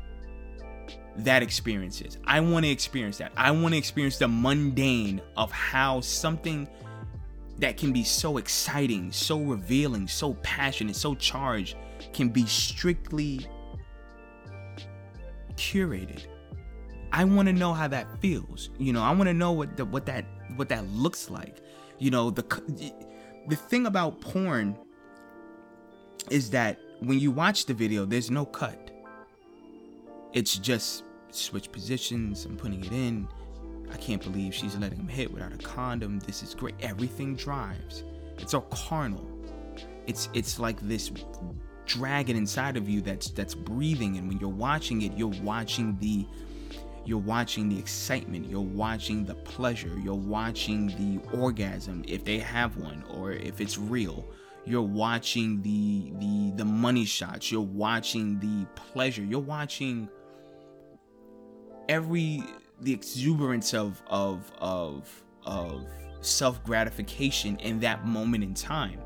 that 1.18 1.42
experience 1.42 2.02
is. 2.02 2.18
I 2.26 2.40
want 2.40 2.66
to 2.66 2.72
experience 2.72 3.18
that. 3.18 3.32
I 3.36 3.52
want 3.52 3.74
to 3.74 3.78
experience 3.78 4.18
the 4.18 4.28
mundane 4.28 5.22
of 5.36 5.52
how 5.52 6.02
something 6.02 6.68
that 7.58 7.78
can 7.78 7.92
be 7.92 8.04
so 8.04 8.38
exciting, 8.38 9.12
so 9.12 9.40
revealing, 9.40 10.08
so 10.08 10.36
passionate, 10.36 10.96
so 10.96 11.16
charged 11.16 11.76
can 12.14 12.30
be 12.30 12.46
strictly 12.46 13.48
curated. 15.58 16.26
I 17.12 17.24
want 17.24 17.48
to 17.48 17.54
know 17.54 17.74
how 17.74 17.88
that 17.88 18.20
feels. 18.22 18.70
You 18.78 18.94
know, 18.94 19.02
I 19.02 19.12
want 19.12 19.28
to 19.28 19.34
know 19.34 19.52
what 19.52 19.78
the, 19.78 19.86
what 19.86 20.06
that 20.06 20.26
what 20.56 20.70
that 20.70 20.88
looks 20.90 21.30
like. 21.30 21.62
You 22.00 22.12
know, 22.12 22.30
the 22.30 22.44
the 23.48 23.56
thing 23.56 23.86
about 23.86 24.22
porn 24.22 24.78
is 26.30 26.50
that 26.52 26.80
when 27.00 27.20
you 27.20 27.32
watch 27.32 27.66
the 27.66 27.74
video, 27.74 28.06
there's 28.06 28.30
no 28.30 28.46
cut. 28.46 28.92
It's 30.34 30.58
just 30.58 31.04
switch 31.32 31.72
positions 31.72 32.46
and 32.46 32.58
putting 32.58 32.84
it 32.84 32.92
in. 32.92 33.28
I 33.92 33.98
can't 33.98 34.22
believe 34.22 34.54
she's 34.54 34.76
letting 34.76 35.00
him 35.00 35.08
hit 35.08 35.32
without 35.32 35.54
a 35.54 35.58
condom. 35.58 36.20
This 36.20 36.44
is 36.44 36.54
great. 36.54 36.76
Everything 36.82 37.36
drives. 37.36 38.04
It's 38.38 38.54
all 38.54 38.68
carnal. 38.70 39.26
It's 40.08 40.30
it's 40.34 40.60
like 40.60 40.80
this 40.82 41.12
dragon 41.88 42.36
inside 42.36 42.78
of 42.78 42.88
you 42.88 43.02
that's 43.02 43.30
that's 43.30 43.56
breathing. 43.56 44.18
And 44.18 44.28
when 44.28 44.38
you're 44.40 44.50
watching 44.50 45.02
it, 45.02 45.14
you're 45.18 45.34
watching 45.42 45.98
the 46.00 46.26
you're 47.06 47.18
watching 47.18 47.70
the 47.70 47.80
excitement, 47.80 48.50
you're 48.50 48.60
watching 48.60 49.26
the 49.26 49.36
pleasure, 49.36 49.98
you're 50.04 50.14
watching 50.14 50.88
the 50.88 51.22
orgasm 51.38 52.04
if 52.06 52.26
they 52.26 52.38
have 52.38 52.76
one 52.78 53.04
or 53.16 53.32
if 53.32 53.62
it's 53.62 53.78
real. 53.78 54.26
You're 54.66 54.82
watching 54.82 55.62
the 55.62 56.12
the 56.20 56.52
the 56.58 56.66
money 56.66 57.06
shots, 57.06 57.52
you're 57.52 57.62
watching 57.62 58.40
the 58.40 58.66
pleasure, 58.76 59.24
you're 59.24 59.40
watching 59.40 60.10
every 61.88 62.44
the 62.82 62.94
exuberance 62.94 63.74
of 63.74 64.02
of 64.08 64.52
of 64.60 65.24
of 65.46 65.86
self 66.22 66.62
gratification 66.64 67.58
in 67.60 67.80
that 67.80 68.06
moment 68.06 68.44
in 68.44 68.54
time. 68.54 69.00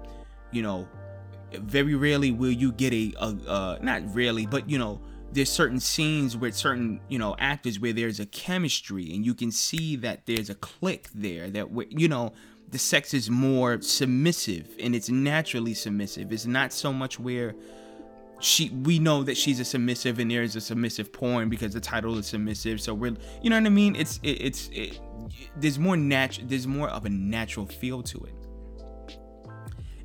You 0.52 0.64
know, 0.64 0.88
very 1.54 1.96
rarely 1.96 2.32
will 2.32 2.52
you 2.52 2.72
get 2.72 2.94
a, 2.94 3.14
a 3.20 3.26
uh, 3.48 3.78
not 3.82 4.04
rarely, 4.16 4.46
but 4.46 4.70
you 4.70 4.78
know, 4.78 5.02
there's 5.32 5.50
certain 5.50 5.80
scenes 5.80 6.36
with 6.36 6.56
certain 6.56 7.00
you 7.08 7.18
know 7.18 7.36
actors 7.40 7.80
where 7.80 7.94
there's 7.94 8.20
a 8.20 8.26
chemistry 8.26 9.14
and 9.14 9.26
you 9.26 9.34
can 9.34 9.52
see 9.52 9.96
that 9.96 10.26
there's 10.26 10.50
a 10.50 10.56
click 10.56 11.08
there 11.14 11.50
that 11.50 11.68
you 11.90 12.08
know 12.08 12.34
the 12.70 12.78
sex 12.78 13.14
is 13.14 13.30
more 13.30 13.82
submissive 13.82 14.68
and 14.80 14.96
it's 14.96 15.10
naturally 15.10 15.74
submissive. 15.74 16.32
It's 16.32 16.46
not 16.46 16.72
so 16.72 16.94
much 16.94 17.20
where 17.20 17.54
she 18.40 18.70
we 18.70 18.98
know 18.98 19.24
that 19.24 19.38
she's 19.38 19.60
a 19.60 19.66
submissive 19.66 20.20
and 20.20 20.32
there's 20.32 20.56
a 20.56 20.62
submissive 20.62 21.14
porn 21.14 21.50
because 21.50 21.74
the 21.74 21.82
title 21.82 22.18
is 22.18 22.28
submissive. 22.28 22.82
So 22.82 22.94
we're 22.94 23.16
you 23.42 23.50
know 23.50 23.58
what 23.58 23.66
i 23.66 23.70
mean? 23.70 23.96
It's 23.96 24.20
it, 24.24 24.42
it's 24.42 24.70
it, 24.72 25.00
there's 25.58 25.80
more 25.80 25.98
natural 25.98 26.48
there's 26.48 26.68
more 26.68 26.90
of 26.90 27.06
a 27.06 27.10
natural 27.10 27.66
feel 27.66 28.02
to 28.04 28.18
it 28.20 28.41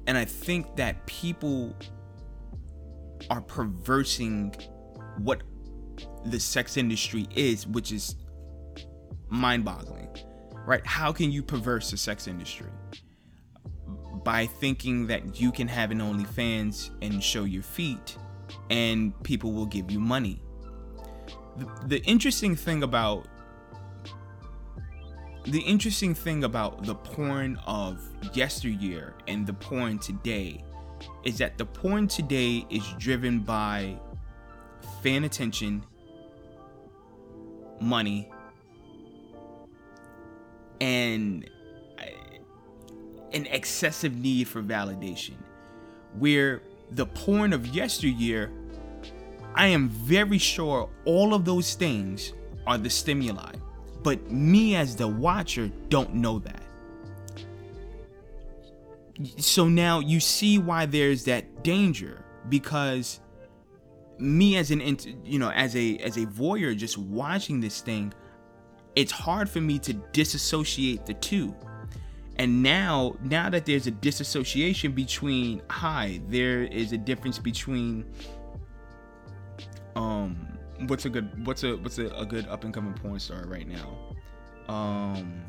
and 0.07 0.17
i 0.17 0.25
think 0.25 0.77
that 0.77 1.05
people 1.07 1.75
are 3.31 3.41
perversing 3.41 4.55
what 5.19 5.43
the 6.27 6.39
sex 6.39 6.77
industry 6.77 7.27
is 7.35 7.67
which 7.67 7.93
is 7.93 8.17
mind-boggling 9.29 10.09
right 10.67 10.87
how 10.87 11.13
can 11.13 11.33
you 11.33 11.43
perverse 11.43 11.91
the 11.91 11.97
sex 11.97 12.27
industry 12.29 12.71
by 14.27 14.45
thinking 14.45 15.07
that 15.07 15.41
you 15.41 15.53
can 15.53 15.69
have 15.69 15.93
an 15.93 16.01
OnlyFans 16.01 16.91
and 17.01 17.23
show 17.23 17.45
your 17.45 17.63
feet 17.63 18.17
and 18.71 19.13
people 19.23 19.53
will 19.53 19.67
give 19.67 19.89
you 19.89 20.01
money. 20.01 20.43
The, 21.57 21.87
the 21.87 22.03
interesting 22.05 22.57
thing 22.57 22.83
about 22.83 23.29
the 25.49 25.61
interesting 25.61 26.15
thing 26.15 26.43
about 26.43 26.85
the 26.85 26.95
porn 26.95 27.59
of 27.67 28.01
yesteryear 28.35 29.15
and 29.29 29.47
the 29.47 29.53
porn 29.53 29.99
today 29.99 30.65
is 31.25 31.39
that 31.39 31.57
the 31.57 31.65
porn 31.65 32.09
today 32.09 32.67
is 32.69 32.85
driven 32.99 33.41
by 33.41 33.97
fan 35.03 35.23
attention, 35.23 35.85
money, 37.81 38.29
and 40.81 41.49
an 43.33 43.47
excessive 43.47 44.17
need 44.17 44.49
for 44.49 44.63
validation. 44.63 45.35
Where 46.19 46.63
the 46.91 47.07
porn 47.07 47.53
of 47.53 47.69
yesteryear, 47.69 48.51
I 49.55 49.69
am 49.69 49.89
very 49.91 50.39
sure 50.39 50.91
all 51.05 51.35
of 51.35 51.45
those 51.45 51.75
things 51.75 52.33
are 52.67 52.79
the 52.79 52.91
stimuli. 52.91 53.53
But 54.03 54.31
me 54.31 54.77
as 54.77 54.97
the 54.97 55.09
watcher 55.09 55.71
don't 55.89 56.15
know 56.15 56.39
that. 56.41 56.63
so 59.39 59.69
now 59.69 60.01
you 60.01 60.21
see 60.21 60.59
why 60.59 60.87
there's 60.87 61.25
that 61.25 61.63
danger 61.63 62.25
because 62.49 63.21
me 64.19 64.57
as 64.57 64.71
an 64.71 64.81
you 65.25 65.39
know 65.39 65.51
as 65.51 65.77
a 65.77 65.97
as 65.99 66.17
a 66.17 66.27
voyeur 66.27 66.77
just 66.77 66.99
watching 66.99 67.61
this 67.61 67.81
thing 67.81 68.13
it's 68.95 69.13
hard 69.13 69.49
for 69.49 69.61
me 69.61 69.79
to 69.79 69.93
disassociate 70.13 71.05
the 71.07 71.15
two 71.15 71.55
and 72.37 72.63
now 72.63 73.15
now 73.23 73.49
that 73.51 73.67
there's 73.67 73.87
a 73.87 73.91
disassociation 73.91 74.93
between 74.93 75.63
hi 75.69 76.21
there 76.29 76.65
is 76.65 76.93
a 76.93 76.99
difference 76.99 77.39
between 77.39 78.05
um 79.97 80.56
what's 80.87 81.05
a 81.05 81.11
good 81.11 81.47
what's 81.47 81.65
a 81.65 81.77
what's 81.77 81.99
a, 81.99 82.07
a 82.09 82.27
good 82.27 82.47
up 82.49 82.65
and 82.65 82.73
coming 82.73 82.95
porn 82.95 83.19
star 83.19 83.45
right 83.47 83.67
now? 83.69 84.15
Um 84.69 85.43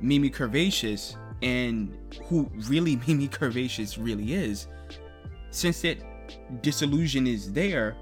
mimi 0.00 0.30
curvaceous 0.30 1.16
and 1.42 1.96
who 2.24 2.50
really 2.68 2.96
mimi 3.06 3.28
curvaceous 3.28 3.96
really 4.02 4.34
is 4.34 4.66
since 5.50 5.80
that 5.82 5.98
disillusion 6.62 7.26
is 7.26 7.52
there 7.52 7.96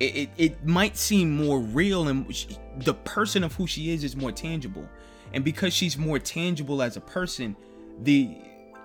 it, 0.00 0.16
it, 0.16 0.30
it 0.36 0.66
might 0.66 0.96
seem 0.96 1.36
more 1.36 1.60
real 1.60 2.08
and 2.08 2.34
she, 2.34 2.58
the 2.78 2.94
person 2.94 3.44
of 3.44 3.54
who 3.54 3.66
she 3.68 3.92
is 3.92 4.02
is 4.02 4.16
more 4.16 4.32
tangible. 4.32 4.88
And 5.32 5.44
because 5.44 5.72
she's 5.72 5.96
more 5.96 6.18
tangible 6.18 6.82
as 6.82 6.96
a 6.96 7.00
person 7.00 7.56
the 8.00 8.36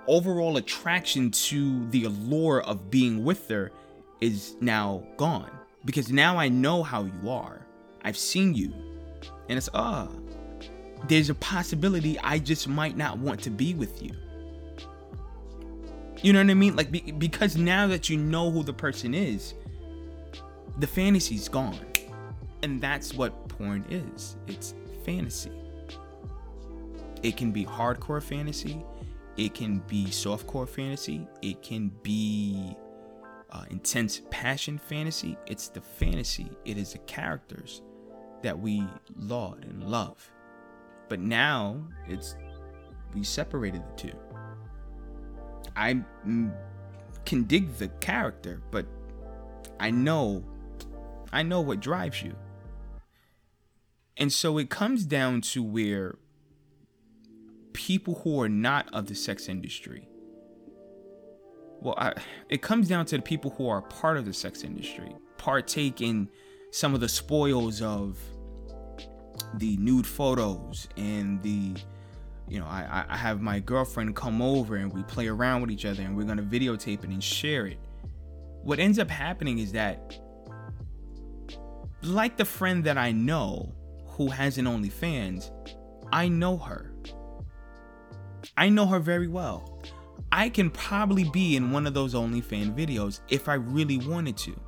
overall 0.07 0.57
attraction 0.57 1.31
to 1.31 1.87
the 1.89 2.05
allure 2.05 2.61
of 2.61 2.91
being 2.91 3.23
with 3.23 3.47
her 3.49 3.71
is 4.21 4.55
now 4.61 5.03
gone 5.17 5.51
because 5.85 6.11
now 6.11 6.37
I 6.37 6.49
know 6.49 6.83
how 6.83 7.03
you 7.03 7.29
are. 7.29 7.65
I've 8.03 8.17
seen 8.17 8.53
you. 8.53 8.73
And 9.49 9.57
it's 9.57 9.69
ah, 9.73 10.09
there's 11.07 11.29
a 11.29 11.35
possibility 11.35 12.19
I 12.19 12.39
just 12.39 12.67
might 12.67 12.97
not 12.97 13.17
want 13.17 13.41
to 13.41 13.49
be 13.49 13.73
with 13.73 14.01
you. 14.01 14.11
You 16.21 16.33
know 16.33 16.39
what 16.39 16.49
I 16.49 16.55
mean? 16.55 16.75
Like 16.75 16.91
be, 16.91 17.11
because 17.11 17.55
now 17.55 17.87
that 17.87 18.09
you 18.09 18.17
know 18.17 18.51
who 18.51 18.63
the 18.63 18.73
person 18.73 19.13
is, 19.13 19.53
the 20.79 20.87
fantasy's 20.87 21.47
gone. 21.47 21.79
And 22.63 22.81
that's 22.81 23.13
what 23.13 23.47
porn 23.49 23.85
is. 23.89 24.35
It's 24.47 24.73
fantasy. 25.05 25.51
It 27.23 27.37
can 27.37 27.51
be 27.51 27.65
hardcore 27.65 28.21
fantasy, 28.21 28.83
it 29.37 29.53
can 29.53 29.79
be 29.87 30.05
softcore 30.05 30.67
fantasy, 30.67 31.27
it 31.41 31.61
can 31.63 31.91
be 32.03 32.75
uh, 33.57 33.65
intense 33.69 34.21
passion 34.29 34.77
fantasy. 34.77 35.37
It's 35.47 35.69
the 35.69 35.81
fantasy, 35.81 36.51
it 36.65 36.77
is 36.77 36.93
the 36.93 36.99
characters 36.99 37.81
that 38.43 38.57
we 38.57 38.85
laud 39.15 39.65
and 39.65 39.83
love. 39.83 40.29
But 41.09 41.19
now 41.19 41.81
it's 42.07 42.35
we 43.13 43.23
separated 43.23 43.83
the 43.87 43.95
two. 43.95 44.17
I 45.75 46.03
mm, 46.25 46.53
can 47.25 47.43
dig 47.43 47.73
the 47.75 47.87
character, 47.99 48.61
but 48.71 48.85
I 49.79 49.91
know 49.91 50.43
I 51.31 51.43
know 51.43 51.61
what 51.61 51.79
drives 51.79 52.21
you. 52.21 52.35
And 54.17 54.31
so 54.33 54.57
it 54.57 54.69
comes 54.69 55.05
down 55.05 55.41
to 55.41 55.61
where 55.63 56.17
people 57.73 58.15
who 58.23 58.41
are 58.41 58.49
not 58.49 58.91
of 58.93 59.05
the 59.05 59.15
sex 59.15 59.47
industry 59.47 60.06
well, 61.81 61.95
I, 61.97 62.13
it 62.49 62.61
comes 62.61 62.87
down 62.87 63.05
to 63.07 63.17
the 63.17 63.23
people 63.23 63.51
who 63.51 63.67
are 63.69 63.81
part 63.81 64.17
of 64.17 64.25
the 64.25 64.33
sex 64.33 64.63
industry, 64.63 65.15
partake 65.37 66.01
in 66.01 66.29
some 66.71 66.93
of 66.93 66.99
the 66.99 67.09
spoils 67.09 67.81
of 67.81 68.17
the 69.55 69.77
nude 69.77 70.07
photos 70.07 70.87
and 70.97 71.41
the, 71.43 71.75
you 72.47 72.59
know, 72.59 72.65
I, 72.65 73.05
I 73.07 73.17
have 73.17 73.41
my 73.41 73.59
girlfriend 73.59 74.15
come 74.15 74.41
over 74.41 74.75
and 74.75 74.91
we 74.91 75.03
play 75.03 75.27
around 75.27 75.61
with 75.61 75.71
each 75.71 75.85
other 75.85 76.01
and 76.01 76.15
we're 76.15 76.23
gonna 76.23 76.43
videotape 76.43 77.03
it 77.03 77.09
and 77.09 77.23
share 77.23 77.67
it. 77.67 77.77
What 78.63 78.79
ends 78.79 78.99
up 78.99 79.09
happening 79.09 79.59
is 79.59 79.71
that, 79.73 80.19
like 82.01 82.37
the 82.37 82.45
friend 82.45 82.83
that 82.83 82.97
I 82.97 83.11
know 83.11 83.73
who 84.05 84.29
has 84.29 84.57
an 84.57 84.65
OnlyFans, 84.65 85.51
I 86.11 86.27
know 86.27 86.57
her. 86.57 86.91
I 88.55 88.69
know 88.69 88.87
her 88.87 88.99
very 88.99 89.27
well 89.27 89.83
I 90.31 90.49
can 90.49 90.69
probably 90.69 91.23
be 91.25 91.55
in 91.55 91.71
one 91.71 91.87
of 91.87 91.93
those 91.93 92.13
OnlyFans 92.13 92.75
videos 92.75 93.21
if 93.29 93.47
I 93.47 93.55
really 93.55 93.97
wanted 93.97 94.37
to. 94.37 94.59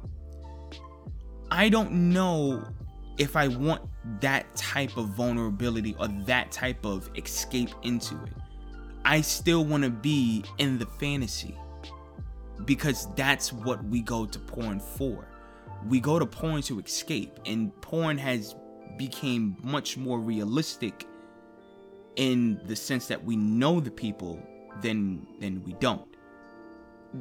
I 1.52 1.69
don't 1.69 1.91
know 1.91 2.63
if 3.17 3.36
I 3.36 3.50
want 3.50 3.82
that 4.22 4.56
type 4.56 4.95
of 4.98 5.10
vulnerability 5.10 5.95
or 6.00 6.08
that 6.26 6.52
type 6.52 6.86
of 6.86 7.10
escape 7.15 7.72
into 7.84 8.15
it. 8.24 8.34
I 9.04 9.22
still 9.22 9.65
want 9.65 9.84
to 9.84 9.89
be 9.89 10.43
in 10.58 10.78
the 10.78 10.86
fantasy 10.86 11.56
because 12.65 13.08
that's 13.15 13.52
what 13.52 13.84
we 13.86 14.02
go 14.02 14.26
to 14.26 14.39
porn 14.39 14.80
for. 14.80 15.28
We 15.88 16.00
go 16.00 16.19
to 16.19 16.26
porn 16.26 16.62
to 16.63 16.80
escape, 16.80 17.39
and 17.45 17.74
porn 17.82 18.17
has 18.17 18.56
became 18.98 19.56
much 19.63 19.98
more 19.98 20.19
realistic 20.19 21.08
in 22.17 22.60
the 22.65 22.76
sense 22.76 23.08
that 23.08 23.24
we 23.24 23.38
know 23.38 23.80
the 23.80 23.91
people 23.91 24.41
then 24.82 25.26
then 25.39 25.63
we 25.63 25.74
don't. 25.74 26.08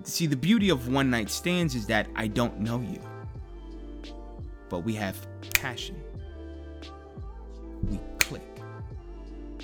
See, 0.02 0.26
the 0.26 0.36
beauty 0.36 0.68
of 0.68 0.88
one 0.88 1.10
night 1.10 1.30
stands 1.30 1.74
is 1.74 1.86
that 1.86 2.08
I 2.14 2.26
don't 2.26 2.60
know 2.60 2.80
you. 2.80 3.00
But 4.68 4.80
we 4.80 4.94
have 4.94 5.16
passion. 5.54 6.02
We 7.88 7.98
click. 8.18 8.60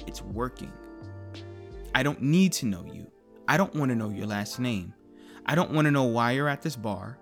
It's 0.06 0.22
working. 0.22 0.72
I 1.94 2.02
don't 2.02 2.22
need 2.22 2.52
to 2.54 2.66
know 2.66 2.84
you. 2.92 3.06
I 3.46 3.56
don't 3.56 3.74
want 3.74 3.90
to 3.90 3.94
know 3.94 4.08
your 4.08 4.26
last 4.26 4.58
name. 4.58 4.94
I 5.46 5.54
don't 5.54 5.72
want 5.72 5.84
to 5.84 5.90
know 5.90 6.04
why 6.04 6.32
you're 6.32 6.48
at 6.48 6.62
this 6.62 6.76
bar. 6.76 7.18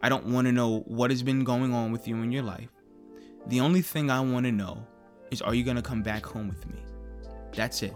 I 0.00 0.08
don't 0.08 0.26
want 0.26 0.46
to 0.46 0.52
know 0.52 0.80
what 0.86 1.10
has 1.10 1.22
been 1.22 1.42
going 1.44 1.74
on 1.74 1.90
with 1.90 2.06
you 2.06 2.16
in 2.16 2.30
your 2.30 2.42
life. 2.42 2.68
The 3.48 3.60
only 3.60 3.82
thing 3.82 4.10
I 4.10 4.20
want 4.20 4.46
to 4.46 4.52
know 4.52 4.86
is 5.30 5.42
are 5.42 5.54
you 5.54 5.64
going 5.64 5.76
to 5.76 5.82
come 5.82 6.02
back 6.02 6.24
home 6.24 6.48
with 6.48 6.66
me? 6.68 6.78
That's 7.52 7.82
it. 7.82 7.94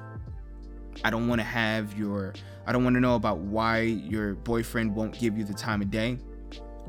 I 1.04 1.10
don't 1.10 1.28
want 1.28 1.40
to 1.40 1.44
have 1.44 1.96
your 1.96 2.34
I 2.66 2.72
don't 2.72 2.84
want 2.84 2.94
to 2.94 3.00
know 3.00 3.14
about 3.14 3.38
why 3.38 3.80
your 3.80 4.34
boyfriend 4.34 4.94
won't 4.94 5.18
give 5.18 5.38
you 5.38 5.44
the 5.44 5.54
time 5.54 5.80
of 5.80 5.90
day. 5.90 6.18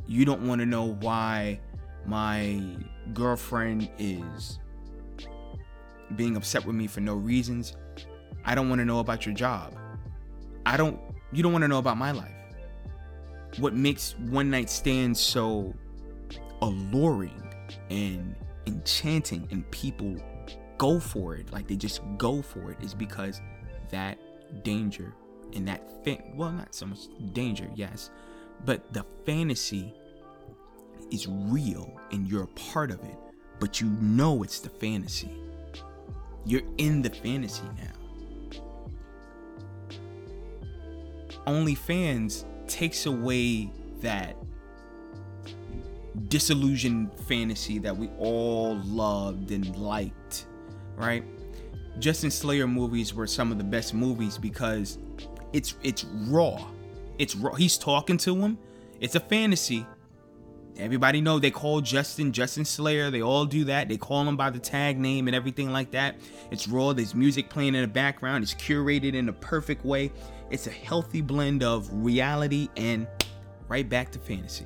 You 0.08 0.26
don't 0.26 0.48
want 0.48 0.60
to 0.60 0.66
know 0.66 0.94
why 0.96 1.60
my 2.06 2.62
girlfriend 3.14 3.90
is 3.98 4.60
being 6.16 6.36
upset 6.36 6.66
with 6.66 6.76
me 6.76 6.88
for 6.88 7.02
no 7.02 7.16
reasons. 7.16 7.76
I 8.44 8.56
don't 8.56 8.68
want 8.68 8.80
to 8.80 8.86
know 8.86 9.00
about 9.00 9.26
your 9.26 9.36
job. 9.36 9.76
I 10.66 10.76
don't 10.76 11.00
you 11.32 11.44
don't 11.44 11.52
want 11.52 11.64
to 11.64 11.68
know 11.68 11.78
about 11.78 11.98
my 11.98 12.12
life. 12.12 12.34
What 13.58 13.74
makes 13.74 14.16
one 14.18 14.50
night 14.50 14.70
stands 14.70 15.20
so 15.20 15.74
alluring 16.62 17.54
and 17.90 18.36
enchanting 18.66 19.48
and 19.52 19.70
people 19.72 20.16
go 20.78 21.00
for 21.00 21.36
it, 21.36 21.52
like 21.52 21.68
they 21.68 21.76
just 21.76 22.02
go 22.18 22.42
for 22.42 22.72
it 22.72 22.78
is 22.82 22.94
because 22.94 23.42
that 23.90 24.18
danger 24.64 25.14
and 25.54 25.68
that 25.68 25.84
well 26.36 26.52
not 26.52 26.74
so 26.74 26.86
much 26.86 27.00
danger 27.34 27.70
yes 27.76 28.10
but 28.66 28.92
the 28.94 29.04
fantasy 29.26 29.94
is 31.12 31.28
real 31.28 32.00
and 32.12 32.28
you're 32.28 32.44
a 32.44 32.48
part 32.48 32.92
of 32.92 33.00
it 33.04 33.18
but 33.60 33.82
you 33.82 33.90
know 34.02 34.44
it's 34.44 34.60
the 34.60 34.70
fantasy 34.70 35.32
you're 36.46 36.62
in 36.78 37.02
the 37.02 37.10
fantasy 37.10 37.64
now 37.78 38.00
OnlyFans 41.48 42.46
takes 42.68 43.08
away 43.08 43.72
that 44.02 44.36
disillusioned 46.28 47.12
fantasy 47.22 47.80
that 47.80 47.96
we 47.96 48.10
all 48.20 48.78
loved 48.84 49.52
and 49.52 49.76
liked, 49.76 50.46
right? 50.96 51.24
Justin 51.98 52.32
Slayer 52.32 52.68
movies 52.68 53.14
were 53.14 53.28
some 53.28 53.52
of 53.52 53.58
the 53.58 53.64
best 53.64 53.94
movies 53.94 54.38
because 54.38 54.98
it's 55.54 55.76
it's 55.84 56.06
raw. 56.28 56.68
It's 57.18 57.36
raw. 57.36 57.54
He's 57.56 57.78
talking 57.78 58.18
to 58.20 58.36
him. 58.36 58.58
It's 59.00 59.16
a 59.16 59.20
fantasy. 59.20 59.86
Everybody 60.78 61.20
know 61.20 61.40
they 61.40 61.52
call 61.52 61.82
Justin 61.82 62.32
Justin 62.32 62.64
Slayer. 62.64 63.12
They 63.12 63.22
all 63.22 63.46
do 63.46 63.66
that. 63.66 63.90
They 63.90 63.98
call 63.98 64.24
him 64.28 64.38
by 64.38 64.50
the 64.50 64.60
tag 64.60 64.98
name 64.98 65.28
and 65.28 65.36
everything 65.36 65.72
like 65.72 65.92
that. 65.92 66.16
It's 66.52 66.68
raw. 66.68 66.94
There's 66.94 67.16
music 67.16 67.50
playing 67.50 67.76
in 67.76 67.82
the 67.82 67.88
background. 67.88 68.44
It's 68.44 68.54
curated 68.54 69.14
in 69.14 69.28
a 69.28 69.34
perfect 69.34 69.84
way. 69.84 70.12
It's 70.50 70.68
a 70.68 70.72
healthy 70.72 71.22
blend 71.22 71.64
of 71.64 71.90
reality 71.92 72.70
and 72.78 73.08
right 73.68 73.88
back 73.88 74.12
to 74.12 74.20
fantasy. 74.20 74.66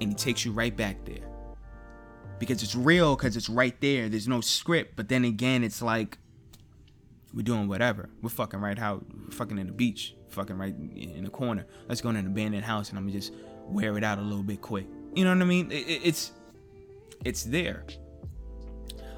And 0.00 0.10
he 0.10 0.14
takes 0.14 0.44
you 0.44 0.52
right 0.52 0.74
back 0.74 1.04
there 1.04 1.35
because 2.38 2.62
it's 2.62 2.74
real 2.74 3.16
because 3.16 3.36
it's 3.36 3.48
right 3.48 3.78
there. 3.80 4.08
There's 4.08 4.28
no 4.28 4.40
script. 4.40 4.96
But 4.96 5.08
then 5.08 5.24
again, 5.24 5.64
it's 5.64 5.82
like 5.82 6.18
we're 7.34 7.42
doing 7.42 7.68
whatever. 7.68 8.08
We're 8.22 8.30
fucking 8.30 8.60
right 8.60 8.78
out, 8.78 9.04
fucking 9.30 9.58
in 9.58 9.66
the 9.66 9.72
beach, 9.72 10.14
fucking 10.28 10.56
right 10.56 10.74
in 10.94 11.24
the 11.24 11.30
corner. 11.30 11.66
Let's 11.88 12.00
go 12.00 12.10
in 12.10 12.16
an 12.16 12.26
abandoned 12.26 12.64
house 12.64 12.90
and 12.90 12.98
I'm 12.98 13.10
just 13.10 13.32
wear 13.66 13.96
it 13.98 14.04
out 14.04 14.18
a 14.18 14.22
little 14.22 14.42
bit 14.42 14.60
quick. 14.60 14.86
You 15.14 15.24
know 15.24 15.34
what 15.34 15.42
I 15.42 15.46
mean? 15.46 15.70
It, 15.70 16.00
it's 16.04 16.32
it's 17.24 17.44
there. 17.44 17.84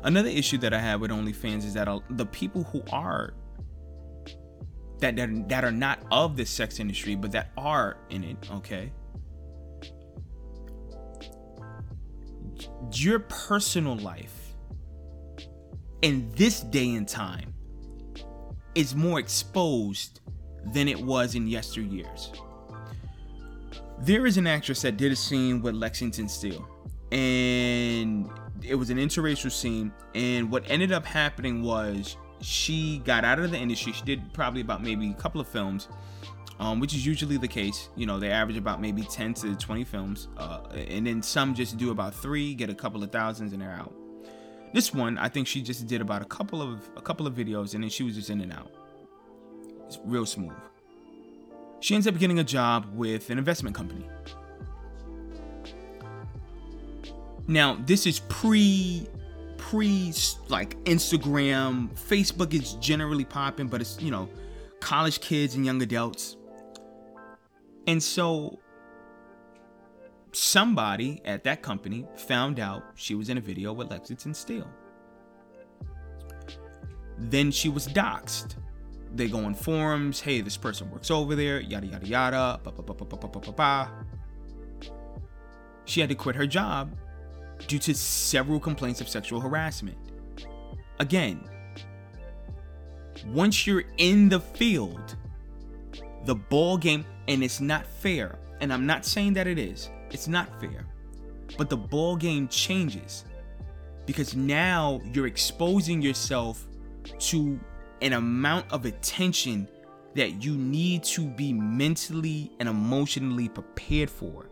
Another 0.04 0.28
issue 0.28 0.58
that 0.58 0.72
I 0.72 0.78
have 0.78 1.00
with 1.00 1.10
OnlyFans 1.10 1.64
is 1.64 1.74
that 1.74 1.88
the 2.10 2.26
people 2.26 2.62
who 2.62 2.82
are 2.92 3.34
that 5.00 5.16
that, 5.16 5.48
that 5.48 5.64
are 5.64 5.72
not 5.72 6.00
of 6.10 6.36
the 6.36 6.44
sex 6.44 6.80
industry 6.80 7.14
but 7.14 7.32
that 7.32 7.50
are 7.56 7.96
in 8.10 8.24
it 8.24 8.36
okay 8.50 8.92
your 12.94 13.20
personal 13.20 13.96
life 13.96 14.54
in 16.02 16.30
this 16.36 16.60
day 16.60 16.94
and 16.94 17.08
time 17.08 17.52
is 18.74 18.94
more 18.94 19.18
exposed 19.18 20.20
than 20.72 20.88
it 20.88 21.00
was 21.00 21.34
in 21.34 21.46
yesteryears. 21.46 22.38
There 24.00 24.26
is 24.26 24.36
an 24.36 24.46
actress 24.46 24.82
that 24.82 24.96
did 24.96 25.10
a 25.10 25.16
scene 25.16 25.60
with 25.60 25.74
Lexington 25.74 26.28
Steele, 26.28 26.68
and 27.10 28.30
it 28.62 28.76
was 28.76 28.90
an 28.90 28.98
interracial 28.98 29.50
scene. 29.50 29.92
And 30.14 30.50
what 30.50 30.62
ended 30.68 30.92
up 30.92 31.04
happening 31.04 31.62
was 31.62 32.16
she 32.40 32.98
got 33.04 33.24
out 33.24 33.40
of 33.40 33.50
the 33.50 33.58
industry. 33.58 33.92
She 33.92 34.04
did 34.04 34.32
probably 34.32 34.60
about 34.60 34.82
maybe 34.82 35.10
a 35.10 35.14
couple 35.14 35.40
of 35.40 35.48
films, 35.48 35.88
um, 36.58 36.80
which 36.80 36.94
is 36.94 37.06
usually 37.06 37.36
the 37.36 37.48
case. 37.48 37.88
You 37.96 38.06
know, 38.06 38.18
they 38.18 38.30
average 38.30 38.56
about 38.56 38.80
maybe 38.80 39.02
10 39.02 39.34
to 39.34 39.56
20 39.56 39.84
films, 39.84 40.28
uh, 40.36 40.60
and 40.74 41.06
then 41.06 41.22
some 41.22 41.54
just 41.54 41.76
do 41.76 41.90
about 41.90 42.14
three, 42.14 42.54
get 42.54 42.70
a 42.70 42.74
couple 42.74 43.02
of 43.02 43.10
thousands, 43.10 43.52
and 43.52 43.62
they're 43.62 43.72
out. 43.72 43.92
This 44.74 44.92
one, 44.92 45.16
I 45.18 45.28
think 45.28 45.46
she 45.46 45.62
just 45.62 45.86
did 45.86 46.00
about 46.00 46.20
a 46.20 46.26
couple 46.26 46.60
of 46.60 46.88
a 46.96 47.00
couple 47.00 47.26
of 47.26 47.34
videos, 47.34 47.74
and 47.74 47.82
then 47.82 47.90
she 47.90 48.02
was 48.02 48.14
just 48.14 48.30
in 48.30 48.40
and 48.40 48.52
out. 48.52 48.70
It's 49.86 49.98
real 50.04 50.26
smooth. 50.26 50.52
She 51.80 51.94
ends 51.94 52.06
up 52.06 52.18
getting 52.18 52.38
a 52.38 52.44
job 52.44 52.86
with 52.94 53.30
an 53.30 53.38
investment 53.38 53.74
company. 53.74 54.06
Now, 57.46 57.78
this 57.86 58.06
is 58.06 58.20
pre 58.28 59.08
pre 59.56 60.12
like 60.48 60.82
Instagram, 60.84 61.88
Facebook 61.94 62.52
is 62.54 62.74
generally 62.74 63.24
popping, 63.24 63.68
but 63.68 63.80
it's, 63.80 64.00
you 64.00 64.10
know, 64.10 64.28
college 64.80 65.20
kids 65.20 65.54
and 65.54 65.64
young 65.64 65.80
adults. 65.82 66.36
And 67.88 68.02
so 68.02 68.58
somebody 70.32 71.22
at 71.24 71.42
that 71.44 71.62
company 71.62 72.06
found 72.16 72.60
out 72.60 72.82
she 72.94 73.14
was 73.14 73.30
in 73.30 73.38
a 73.38 73.40
video 73.40 73.72
with 73.72 73.90
Lexington 73.90 74.34
Steele. 74.34 74.68
Then 77.16 77.50
she 77.50 77.70
was 77.70 77.88
doxxed. 77.88 78.56
They 79.14 79.26
go 79.26 79.38
on 79.38 79.54
forums, 79.54 80.20
hey, 80.20 80.42
this 80.42 80.58
person 80.58 80.90
works 80.90 81.10
over 81.10 81.34
there, 81.34 81.60
yada 81.60 81.86
yada 81.86 82.06
yada, 82.06 82.60
ba, 82.62 82.70
ba, 82.70 82.82
ba, 82.82 82.92
ba, 82.92 83.06
ba, 83.06 83.26
ba, 83.26 83.40
ba, 83.40 83.52
ba. 83.52 83.90
She 85.86 86.00
had 86.00 86.10
to 86.10 86.14
quit 86.14 86.36
her 86.36 86.46
job 86.46 86.94
due 87.68 87.78
to 87.78 87.94
several 87.94 88.60
complaints 88.60 89.00
of 89.00 89.08
sexual 89.08 89.40
harassment. 89.40 89.96
Again, 91.00 91.40
once 93.28 93.66
you're 93.66 93.84
in 93.96 94.28
the 94.28 94.40
field, 94.40 95.16
the 96.28 96.34
ball 96.34 96.76
game, 96.76 97.06
and 97.26 97.42
it's 97.42 97.58
not 97.58 97.86
fair, 97.86 98.38
and 98.60 98.70
I'm 98.70 98.84
not 98.84 99.06
saying 99.06 99.32
that 99.32 99.46
it 99.46 99.58
is, 99.58 99.88
it's 100.10 100.28
not 100.28 100.60
fair, 100.60 100.84
but 101.56 101.70
the 101.70 101.76
ball 101.76 102.16
game 102.16 102.48
changes 102.48 103.24
because 104.04 104.36
now 104.36 105.00
you're 105.14 105.26
exposing 105.26 106.02
yourself 106.02 106.66
to 107.18 107.58
an 108.02 108.12
amount 108.12 108.70
of 108.70 108.84
attention 108.84 109.66
that 110.16 110.44
you 110.44 110.54
need 110.54 111.02
to 111.04 111.24
be 111.24 111.54
mentally 111.54 112.52
and 112.60 112.68
emotionally 112.68 113.48
prepared 113.48 114.10
for. 114.10 114.50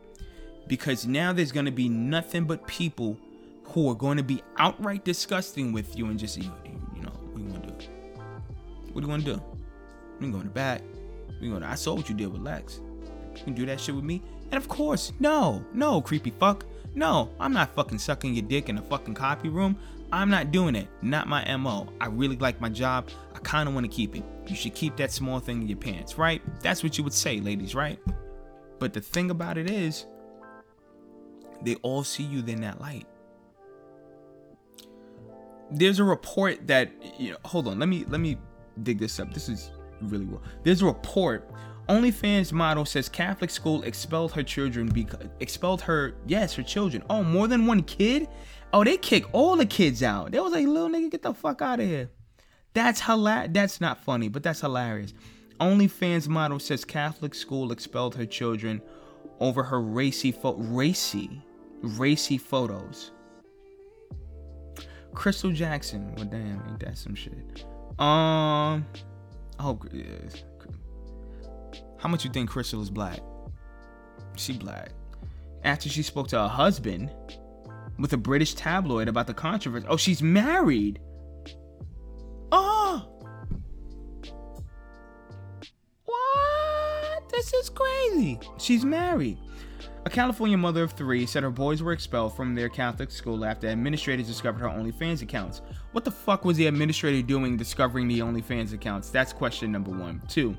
Because 0.68 1.06
now 1.06 1.34
there's 1.34 1.52
going 1.52 1.66
to 1.66 1.72
be 1.72 1.90
nothing 1.90 2.44
but 2.44 2.66
people 2.66 3.18
who 3.64 3.90
are 3.90 3.94
going 3.94 4.16
to 4.16 4.22
be 4.22 4.42
outright 4.56 5.04
disgusting 5.04 5.72
with 5.72 5.96
you 5.98 6.06
and 6.06 6.18
just, 6.18 6.38
you, 6.38 6.50
you 6.94 7.02
know, 7.02 7.10
what 7.10 7.36
do 7.36 7.42
you 7.42 7.50
want 7.50 7.64
to 7.68 7.86
do? 7.86 7.90
What 8.92 9.00
do 9.02 9.06
you 9.06 9.08
want 9.08 9.24
to 9.26 9.34
do? 9.34 9.42
We 10.14 10.24
can 10.24 10.32
go 10.32 10.40
in 10.40 10.46
the 10.46 10.52
back. 10.52 10.80
I 11.42 11.74
saw 11.74 11.94
what 11.94 12.08
you 12.08 12.14
did 12.14 12.32
with 12.32 12.42
Lex. 12.42 12.80
You 13.36 13.44
can 13.44 13.54
do 13.54 13.66
that 13.66 13.80
shit 13.80 13.94
with 13.94 14.04
me? 14.04 14.22
And 14.50 14.54
of 14.54 14.68
course, 14.68 15.12
no, 15.20 15.64
no, 15.72 16.00
creepy 16.00 16.30
fuck. 16.30 16.64
No, 16.94 17.30
I'm 17.38 17.52
not 17.52 17.74
fucking 17.74 17.98
sucking 17.98 18.34
your 18.34 18.46
dick 18.46 18.68
in 18.68 18.78
a 18.78 18.82
fucking 18.82 19.14
copy 19.14 19.48
room. 19.48 19.76
I'm 20.12 20.30
not 20.30 20.52
doing 20.52 20.74
it. 20.76 20.88
Not 21.02 21.28
my 21.28 21.56
MO. 21.56 21.92
I 22.00 22.06
really 22.06 22.36
like 22.36 22.60
my 22.60 22.68
job. 22.68 23.10
I 23.34 23.38
kind 23.40 23.68
of 23.68 23.74
want 23.74 23.84
to 23.84 23.94
keep 23.94 24.16
it. 24.16 24.22
You 24.46 24.54
should 24.54 24.74
keep 24.74 24.96
that 24.96 25.12
small 25.12 25.40
thing 25.40 25.62
in 25.62 25.68
your 25.68 25.78
pants, 25.78 26.16
right? 26.16 26.40
That's 26.62 26.82
what 26.82 26.96
you 26.96 27.04
would 27.04 27.12
say, 27.12 27.40
ladies, 27.40 27.74
right? 27.74 27.98
But 28.78 28.92
the 28.92 29.00
thing 29.00 29.30
about 29.30 29.58
it 29.58 29.70
is, 29.70 30.06
they 31.62 31.74
all 31.76 32.04
see 32.04 32.22
you 32.22 32.44
in 32.46 32.60
that 32.60 32.80
light. 32.80 33.06
There's 35.70 35.98
a 35.98 36.04
report 36.04 36.66
that 36.68 36.92
you 37.18 37.32
know, 37.32 37.38
hold 37.44 37.66
on, 37.66 37.78
let 37.78 37.88
me 37.88 38.04
let 38.08 38.20
me 38.20 38.36
dig 38.82 38.98
this 38.98 39.18
up. 39.18 39.34
This 39.34 39.48
is 39.48 39.70
really 40.02 40.24
well. 40.24 40.42
There's 40.62 40.82
a 40.82 40.86
report. 40.86 41.50
OnlyFans 41.88 42.52
model 42.52 42.84
says 42.84 43.08
Catholic 43.08 43.50
school 43.50 43.82
expelled 43.84 44.32
her 44.32 44.42
children 44.42 44.88
because 44.88 45.28
expelled 45.40 45.80
her, 45.82 46.14
yes, 46.26 46.54
her 46.54 46.62
children. 46.62 47.02
Oh, 47.08 47.22
more 47.22 47.46
than 47.46 47.66
one 47.66 47.82
kid? 47.82 48.28
Oh, 48.72 48.82
they 48.82 48.96
kick 48.96 49.24
all 49.32 49.56
the 49.56 49.66
kids 49.66 50.02
out. 50.02 50.32
They 50.32 50.40
was 50.40 50.52
like, 50.52 50.66
little 50.66 50.88
nigga, 50.88 51.10
get 51.10 51.22
the 51.22 51.32
fuck 51.32 51.62
out 51.62 51.80
of 51.80 51.86
here. 51.86 52.10
That's 52.74 53.00
hilarious. 53.00 53.50
That's 53.52 53.80
not 53.80 54.02
funny, 54.02 54.28
but 54.28 54.42
that's 54.42 54.60
hilarious. 54.60 55.14
OnlyFans 55.60 56.28
model 56.28 56.58
says 56.58 56.84
Catholic 56.84 57.34
school 57.34 57.72
expelled 57.72 58.14
her 58.16 58.26
children 58.26 58.82
over 59.40 59.62
her 59.62 59.80
racy 59.80 60.32
fo- 60.32 60.56
racy 60.56 61.42
racy 61.82 62.38
photos. 62.38 63.12
Crystal 65.14 65.50
Jackson. 65.50 66.14
Well, 66.16 66.26
damn, 66.26 66.62
ain't 66.68 66.80
that 66.80 66.98
some 66.98 67.14
shit? 67.14 67.64
Um. 67.98 68.84
Oh, 69.58 69.80
yes. 69.92 70.44
How 71.98 72.08
much 72.08 72.24
you 72.24 72.30
think 72.30 72.50
Crystal 72.50 72.82
is 72.82 72.90
black? 72.90 73.20
She 74.36 74.52
black. 74.52 74.90
After 75.64 75.88
she 75.88 76.02
spoke 76.02 76.28
to 76.28 76.38
her 76.38 76.48
husband 76.48 77.10
with 77.98 78.12
a 78.12 78.16
British 78.16 78.54
tabloid 78.54 79.08
about 79.08 79.26
the 79.26 79.34
controversy. 79.34 79.86
Oh, 79.88 79.96
she's 79.96 80.22
married. 80.22 81.00
Oh. 82.52 83.08
What? 86.04 87.28
This 87.30 87.52
is 87.54 87.70
crazy. 87.70 88.38
She's 88.58 88.84
married. 88.84 89.38
A 90.06 90.08
California 90.08 90.56
mother 90.56 90.84
of 90.84 90.92
three 90.92 91.26
said 91.26 91.42
her 91.42 91.50
boys 91.50 91.82
were 91.82 91.90
expelled 91.90 92.36
from 92.36 92.54
their 92.54 92.68
Catholic 92.68 93.10
school 93.10 93.44
after 93.44 93.66
administrators 93.66 94.28
discovered 94.28 94.60
her 94.60 94.68
OnlyFans 94.68 95.20
accounts. 95.20 95.62
What 95.90 96.04
the 96.04 96.12
fuck 96.12 96.44
was 96.44 96.56
the 96.56 96.68
administrator 96.68 97.26
doing 97.26 97.56
discovering 97.56 98.06
the 98.06 98.20
OnlyFans 98.20 98.72
accounts? 98.72 99.10
That's 99.10 99.32
question 99.32 99.72
number 99.72 99.90
one. 99.90 100.22
Two, 100.28 100.56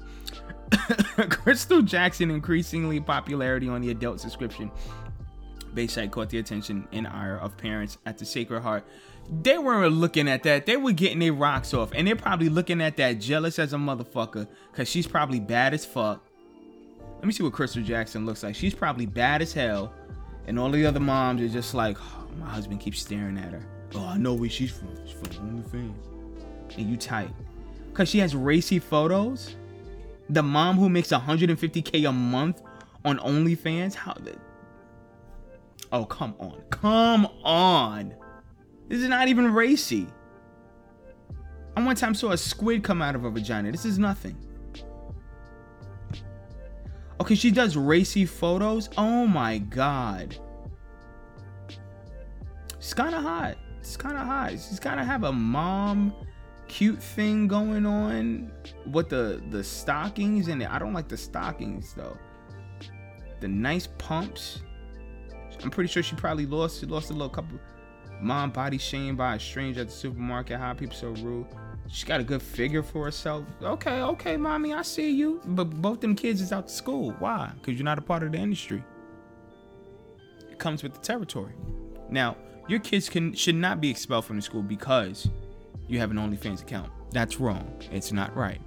Crystal 1.29 1.81
Jackson 1.81 2.29
increasingly 2.29 2.99
popularity 2.99 3.69
on 3.69 3.79
the 3.79 3.89
adult 3.89 4.19
subscription 4.19 4.69
base 5.73 5.93
site 5.93 6.12
caught 6.12 6.29
the 6.29 6.39
attention 6.39 6.88
and 6.91 7.07
ire 7.07 7.38
of 7.38 7.55
parents 7.55 7.99
at 8.05 8.17
the 8.17 8.25
Sacred 8.25 8.62
Heart. 8.62 8.83
They 9.29 9.57
weren't 9.57 9.93
looking 9.93 10.27
at 10.27 10.43
that. 10.43 10.65
They 10.65 10.75
were 10.75 10.91
getting 10.91 11.19
their 11.19 11.33
rocks 11.33 11.73
off, 11.73 11.91
and 11.93 12.05
they're 12.05 12.15
probably 12.17 12.49
looking 12.49 12.81
at 12.81 12.97
that 12.97 13.19
jealous 13.19 13.60
as 13.60 13.71
a 13.71 13.77
motherfucker, 13.77 14.47
cause 14.73 14.89
she's 14.89 15.07
probably 15.07 15.39
bad 15.39 15.73
as 15.73 15.86
fuck. 15.86 16.26
Let 17.17 17.25
me 17.25 17.34
see 17.34 17.43
what 17.43 17.53
Crystal 17.53 17.82
Jackson 17.82 18.25
looks 18.25 18.43
like. 18.43 18.56
She's 18.56 18.75
probably 18.75 19.06
bad 19.06 19.41
as 19.41 19.51
hell, 19.51 19.93
and 20.45 20.60
all 20.60 20.69
the 20.69 20.86
other 20.86 20.99
moms 20.99 21.41
are 21.41 21.47
just 21.47 21.73
like, 21.73 21.97
oh, 21.99 22.27
my 22.39 22.47
husband 22.47 22.80
keeps 22.80 23.01
staring 23.01 23.38
at 23.38 23.51
her. 23.51 23.65
Oh, 23.95 24.06
I 24.06 24.17
know 24.17 24.34
where 24.34 24.49
she's 24.49 24.71
from. 24.71 24.89
She's 25.06 25.13
from 25.13 25.63
OnlyFans. 25.63 25.95
And 26.77 26.89
you 26.89 26.97
tight, 26.97 27.32
cause 27.93 28.08
she 28.08 28.19
has 28.19 28.36
racy 28.36 28.77
photos. 28.77 29.56
The 30.30 30.43
mom 30.43 30.77
who 30.77 30.89
makes 30.89 31.10
150k 31.10 32.08
a 32.08 32.12
month 32.12 32.62
on 33.03 33.17
OnlyFans. 33.19 33.95
How? 33.95 34.13
The, 34.13 34.36
oh, 35.91 36.06
come 36.06 36.36
on, 36.39 36.62
come 36.69 37.25
on. 37.43 38.13
This 38.89 39.01
is 39.01 39.08
not 39.08 39.27
even 39.27 39.53
racy. 39.53 40.08
I 41.75 41.84
one 41.84 41.95
time 41.95 42.15
saw 42.15 42.32
a 42.32 42.38
squid 42.38 42.84
come 42.84 43.01
out 43.01 43.15
of 43.15 43.23
a 43.23 43.30
vagina. 43.30 43.71
This 43.71 43.86
is 43.86 43.99
nothing. 43.99 44.36
Okay, 47.19 47.36
she 47.36 47.51
does 47.51 47.75
racy 47.75 48.25
photos. 48.25 48.89
Oh 48.97 49.25
my 49.25 49.58
god. 49.58 50.38
She's 52.80 52.93
kind 52.93 53.15
of 53.15 53.23
hot. 53.23 53.58
She's 53.82 53.97
kind 53.97 54.17
of 54.17 54.25
hot. 54.25 54.51
She's 54.51 54.80
kind 54.80 54.99
of 54.99 55.06
have 55.06 55.23
a 55.23 55.32
mom 55.32 56.13
cute 56.67 57.01
thing 57.01 57.47
going 57.47 57.86
on 57.86 58.51
with 58.91 59.10
the 59.10 59.41
the 59.51 59.63
stockings 59.63 60.49
and 60.49 60.62
I 60.63 60.77
don't 60.77 60.93
like 60.93 61.08
the 61.08 61.17
stockings 61.17 61.93
though. 61.93 62.17
The 63.39 63.47
nice 63.47 63.88
pumps. 63.97 64.62
I'm 65.63 65.71
pretty 65.71 65.89
sure 65.89 66.03
she 66.03 66.15
probably 66.15 66.45
lost 66.45 66.82
she 66.82 66.86
lost 66.86 67.10
a 67.10 67.13
little 67.13 67.30
couple 67.30 67.60
mom 68.21 68.51
body 68.51 68.77
shamed 68.77 69.17
by 69.17 69.36
a 69.36 69.39
stranger 69.39 69.82
at 69.82 69.88
the 69.88 69.93
supermarket. 69.93 70.60
How 70.60 70.73
people 70.73 70.95
so 70.95 71.10
rude. 71.10 71.47
She 71.89 72.06
got 72.06 72.19
a 72.19 72.23
good 72.23 72.41
figure 72.41 72.84
for 72.84 73.06
herself. 73.06 73.45
Okay, 73.62 74.02
okay, 74.02 74.38
mommy, 74.38 74.73
I 74.73 74.82
see 74.82 75.10
you. 75.10 75.41
But 75.45 75.65
both 75.82 76.02
them 76.02 76.15
kids 76.15 76.41
is 76.41 76.52
out 76.52 76.67
to 76.67 76.73
school. 76.73 77.12
Why? 77.19 77.52
Because 77.56 77.76
you're 77.76 77.86
not 77.86 77.97
a 77.97 78.02
part 78.02 78.23
of 78.23 78.32
the 78.32 78.38
industry. 78.38 78.84
It 80.52 80.60
comes 80.60 80.84
with 80.84 80.93
the 80.93 81.00
territory. 81.00 81.54
Now, 82.10 82.36
your 82.67 82.80
kids 82.80 83.08
can 83.08 83.34
should 83.34 83.56
not 83.56 83.80
be 83.80 83.89
expelled 83.89 84.26
from 84.26 84.36
the 84.36 84.41
school 84.41 84.62
because 84.62 85.30
you 85.88 86.00
have 86.00 86.12
an 86.12 86.17
OnlyFans 86.17 86.62
account. 86.62 86.91
That's 87.12 87.39
wrong. 87.39 87.82
It's 87.91 88.12
not 88.12 88.36
right. 88.36 88.62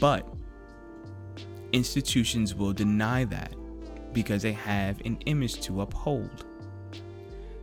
But 0.00 0.26
institutions 1.72 2.54
will 2.54 2.72
deny 2.72 3.24
that 3.26 3.54
because 4.12 4.42
they 4.42 4.52
have 4.52 5.00
an 5.04 5.18
image 5.26 5.60
to 5.62 5.82
uphold. 5.82 6.44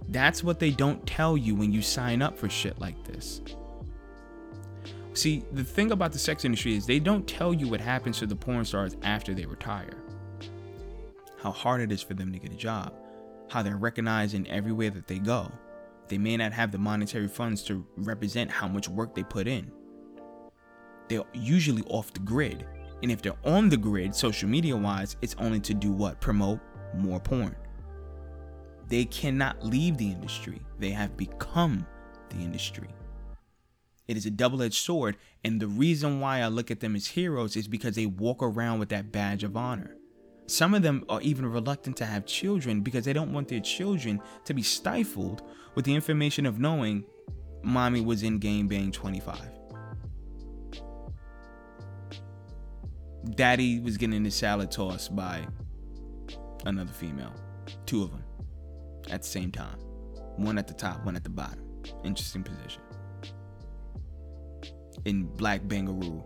That's 0.10 0.44
what 0.44 0.60
they 0.60 0.72
don't 0.72 1.06
tell 1.06 1.36
you 1.36 1.56
when 1.56 1.74
you 1.74 1.82
sign 1.82 2.22
up 2.22 2.38
for 2.38 2.50
shit 2.50 2.80
like 2.80 3.04
this. 3.04 3.42
See, 5.14 5.44
the 5.52 5.64
thing 5.64 5.92
about 5.92 6.12
the 6.12 6.20
sex 6.20 6.44
industry 6.44 6.76
is 6.76 6.86
they 6.86 7.00
don't 7.00 7.28
tell 7.28 7.54
you 7.54 7.68
what 7.68 7.80
happens 7.80 8.18
to 8.20 8.26
the 8.26 8.36
porn 8.36 8.66
stars 8.66 8.98
after 9.04 9.34
they 9.34 9.46
retire. 9.46 10.04
How 11.40 11.52
hard 11.52 11.82
it 11.82 11.92
is 11.92 12.02
for 12.02 12.16
them 12.16 12.32
to 12.34 12.40
get 12.40 12.52
a 12.52 12.56
job, 12.56 12.94
how 13.50 13.62
they're 13.62 13.78
recognized 13.78 14.34
in 14.34 14.48
every 14.48 14.72
way 14.72 14.90
that 14.90 15.08
they 15.08 15.20
go. 15.20 15.52
They 16.08 16.18
may 16.18 16.36
not 16.36 16.52
have 16.52 16.72
the 16.72 16.80
monetary 16.80 17.28
funds 17.28 17.64
to 17.64 17.86
represent 17.96 18.50
how 18.50 18.68
much 18.68 18.90
work 18.90 19.14
they 19.14 19.24
put 19.24 19.48
in. 19.48 19.72
They're 21.10 21.24
usually 21.34 21.84
off 21.84 22.12
the 22.14 22.20
grid. 22.20 22.66
And 23.04 23.12
if 23.12 23.22
they're 23.22 23.34
on 23.44 23.70
the 23.70 23.78
grid, 23.78 24.16
social 24.16 24.50
media 24.50 24.76
wise, 24.76 25.18
it's 25.22 25.36
only 25.38 25.60
to 25.62 25.74
do 25.74 25.92
what? 25.92 26.22
Promote 26.22 26.60
more 26.96 27.20
porn. 27.20 27.56
They 28.88 29.06
cannot 29.06 29.64
leave 29.64 29.98
the 29.98 30.10
industry, 30.10 30.62
they 30.80 30.92
have 30.92 31.16
become 31.18 31.86
the 32.30 32.38
industry. 32.38 32.90
It 34.08 34.18
is 34.18 34.26
a 34.26 34.32
double 34.32 34.62
edged 34.62 34.84
sword. 34.84 35.18
And 35.44 35.60
the 35.60 35.68
reason 35.68 36.20
why 36.20 36.40
I 36.40 36.48
look 36.48 36.72
at 36.72 36.80
them 36.80 36.96
as 36.96 37.08
heroes 37.08 37.56
is 37.56 37.68
because 37.68 37.96
they 37.96 38.06
walk 38.06 38.42
around 38.42 38.80
with 38.80 38.90
that 38.90 39.12
badge 39.12 39.44
of 39.44 39.56
honor. 39.56 39.96
Some 40.48 40.74
of 40.74 40.82
them 40.82 41.06
are 41.08 41.22
even 41.22 41.46
reluctant 41.46 41.96
to 41.98 42.06
have 42.06 42.26
children 42.26 42.82
because 42.82 43.06
they 43.06 43.14
don't 43.14 43.32
want 43.32 43.48
their 43.48 43.62
children 43.62 44.22
to 44.46 44.54
be 44.54 44.62
stifled 44.62 45.42
with 45.76 45.86
the 45.86 45.96
information 45.96 46.46
of 46.46 46.60
knowing 46.60 47.06
mommy 47.64 48.02
was 48.02 48.24
in 48.24 48.40
Gang 48.40 48.68
Bang 48.68 48.92
25. 48.92 49.40
Daddy 53.36 53.80
was 53.80 53.98
getting 53.98 54.26
his 54.26 54.36
salad 54.36 54.70
tossed 54.70 55.16
by 55.16 55.48
another 56.66 56.92
female. 56.92 57.34
Two 57.86 58.04
of 58.04 58.12
them 58.12 58.24
at 59.10 59.22
the 59.22 59.28
same 59.28 59.52
time. 59.52 59.78
One 60.36 60.58
at 60.58 60.68
the 60.68 60.74
top, 60.74 61.06
one 61.06 61.16
at 61.16 61.24
the 61.24 61.30
bottom. 61.30 61.64
Interesting 62.04 62.44
position. 62.44 62.82
In 65.06 65.26
Black 65.36 65.62
Bangaroo 65.62 66.24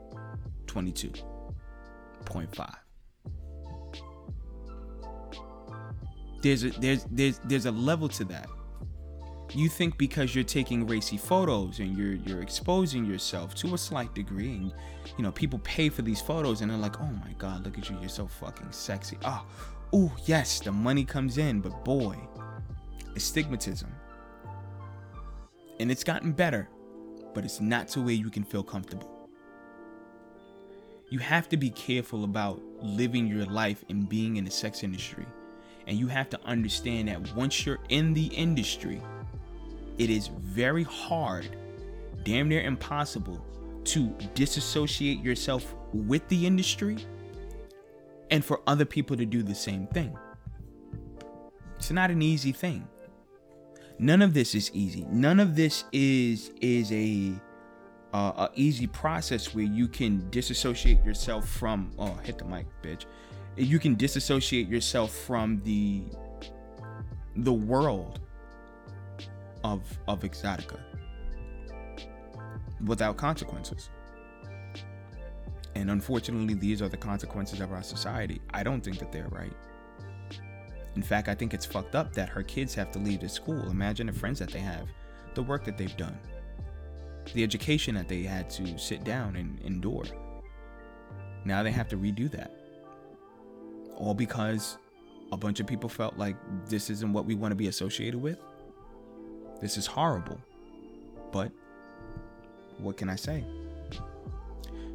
22.5. 0.67 2.75
There's 6.41 6.63
a 6.63 6.69
there's 6.69 7.05
there's 7.11 7.39
there's 7.45 7.65
a 7.65 7.71
level 7.71 8.07
to 8.09 8.23
that. 8.25 8.47
You 9.53 9.69
think 9.69 9.97
because 9.97 10.35
you're 10.35 10.43
taking 10.43 10.85
racy 10.85 11.17
photos 11.17 11.79
and 11.79 11.97
you're 11.97 12.13
you're 12.13 12.41
exposing 12.41 13.05
yourself 13.05 13.55
to 13.55 13.73
a 13.73 13.77
slight 13.77 14.13
degree 14.13 14.57
and 14.57 14.73
you 15.17 15.23
know 15.23 15.31
people 15.31 15.59
pay 15.59 15.89
for 15.89 16.03
these 16.03 16.21
photos 16.21 16.61
and 16.61 16.69
they're 16.69 16.77
like, 16.77 17.01
"Oh 17.01 17.09
my 17.25 17.33
god, 17.39 17.65
look 17.65 17.77
at 17.77 17.89
you. 17.89 17.97
You're 17.99 18.09
so 18.09 18.27
fucking 18.27 18.71
sexy." 18.71 19.17
Oh, 19.25 19.45
oh, 19.93 20.15
yes, 20.25 20.59
the 20.59 20.71
money 20.71 21.05
comes 21.05 21.37
in, 21.37 21.61
but 21.61 21.83
boy, 21.83 22.17
astigmatism. 23.15 23.91
And 25.79 25.91
it's 25.91 26.03
gotten 26.03 26.31
better, 26.31 26.69
but 27.37 27.45
it's 27.45 27.61
not 27.61 27.87
to 27.87 28.01
where 28.01 28.15
you 28.15 28.31
can 28.31 28.43
feel 28.43 28.63
comfortable. 28.63 29.29
You 31.09 31.19
have 31.19 31.47
to 31.49 31.55
be 31.55 31.69
careful 31.69 32.23
about 32.23 32.59
living 32.81 33.27
your 33.27 33.45
life 33.45 33.85
and 33.89 34.09
being 34.09 34.37
in 34.37 34.43
the 34.43 34.49
sex 34.49 34.81
industry. 34.81 35.27
And 35.85 35.99
you 35.99 36.07
have 36.07 36.31
to 36.31 36.39
understand 36.45 37.09
that 37.09 37.35
once 37.35 37.63
you're 37.63 37.77
in 37.89 38.15
the 38.15 38.25
industry, 38.25 39.03
it 39.99 40.09
is 40.09 40.29
very 40.29 40.81
hard, 40.81 41.47
damn 42.23 42.49
near 42.49 42.61
impossible, 42.61 43.39
to 43.83 44.07
disassociate 44.33 45.21
yourself 45.21 45.75
with 45.93 46.27
the 46.29 46.47
industry 46.47 46.97
and 48.31 48.43
for 48.43 48.61
other 48.65 48.83
people 48.83 49.15
to 49.15 49.27
do 49.27 49.43
the 49.43 49.53
same 49.53 49.85
thing. 49.85 50.17
It's 51.75 51.91
not 51.91 52.09
an 52.09 52.23
easy 52.23 52.51
thing. 52.51 52.87
None 53.99 54.21
of 54.21 54.33
this 54.33 54.53
is 54.53 54.69
easy. 54.73 55.05
None 55.09 55.39
of 55.39 55.55
this 55.55 55.85
is 55.91 56.51
is 56.61 56.91
a 56.91 57.33
uh, 58.13 58.47
a 58.47 58.49
easy 58.55 58.87
process 58.87 59.53
where 59.53 59.65
you 59.65 59.87
can 59.87 60.29
disassociate 60.29 61.03
yourself 61.03 61.47
from. 61.47 61.91
Oh, 61.97 62.13
hit 62.23 62.37
the 62.37 62.45
mic, 62.45 62.67
bitch. 62.81 63.05
You 63.55 63.79
can 63.79 63.95
disassociate 63.95 64.67
yourself 64.67 65.11
from 65.11 65.61
the 65.63 66.03
the 67.37 67.53
world 67.53 68.19
of 69.63 69.81
of 70.07 70.21
exotica 70.21 70.79
without 72.85 73.17
consequences. 73.17 73.89
And 75.75 75.91
unfortunately, 75.91 76.55
these 76.55 76.81
are 76.81 76.89
the 76.89 76.97
consequences 76.97 77.61
of 77.61 77.71
our 77.71 77.83
society. 77.83 78.41
I 78.51 78.63
don't 78.63 78.81
think 78.81 78.97
that 78.99 79.11
they're 79.11 79.29
right. 79.29 79.53
In 80.97 81.03
fact, 81.03 81.27
I 81.27 81.35
think 81.35 81.53
it's 81.53 81.63
fucked 81.63 81.93
up 81.93 82.11
that 82.13 82.27
her 82.27 82.41
kids 82.41 82.73
have 82.73 82.91
to 82.93 82.97
leave 82.97 83.19
the 83.19 83.29
school. 83.29 83.69
Imagine 83.69 84.07
the 84.07 84.13
friends 84.13 84.39
that 84.39 84.49
they 84.49 84.57
have, 84.57 84.87
the 85.35 85.43
work 85.43 85.63
that 85.65 85.77
they've 85.77 85.95
done, 85.95 86.17
the 87.35 87.43
education 87.43 87.93
that 87.93 88.07
they 88.07 88.23
had 88.23 88.49
to 88.49 88.79
sit 88.79 89.03
down 89.03 89.35
and 89.35 89.59
endure. 89.59 90.05
Now 91.45 91.61
they 91.61 91.69
have 91.69 91.87
to 91.89 91.97
redo 91.97 92.31
that. 92.31 92.51
All 93.95 94.15
because 94.15 94.79
a 95.31 95.37
bunch 95.37 95.59
of 95.59 95.67
people 95.67 95.87
felt 95.87 96.17
like 96.17 96.35
this 96.65 96.89
isn't 96.89 97.13
what 97.13 97.25
we 97.25 97.35
want 97.35 97.51
to 97.51 97.55
be 97.55 97.67
associated 97.67 98.19
with. 98.19 98.39
This 99.61 99.77
is 99.77 99.85
horrible. 99.85 100.41
But 101.31 101.51
what 102.79 102.97
can 102.97 103.07
I 103.07 103.17
say? 103.17 103.43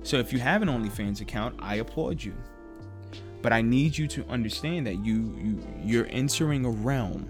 So 0.03 0.17
if 0.17 0.33
you 0.33 0.41
have 0.41 0.63
an 0.63 0.69
OnlyFans 0.69 1.21
account, 1.21 1.61
I 1.61 1.77
applaud 1.77 2.25
you. 2.25 2.35
But 3.43 3.53
I 3.53 3.61
need 3.61 3.99
you 3.99 4.07
to 4.09 4.25
understand 4.29 4.87
that 4.87 5.05
you, 5.05 5.37
you 5.43 5.67
you're 5.85 6.07
entering 6.11 6.65
a 6.65 6.71
realm 6.71 7.29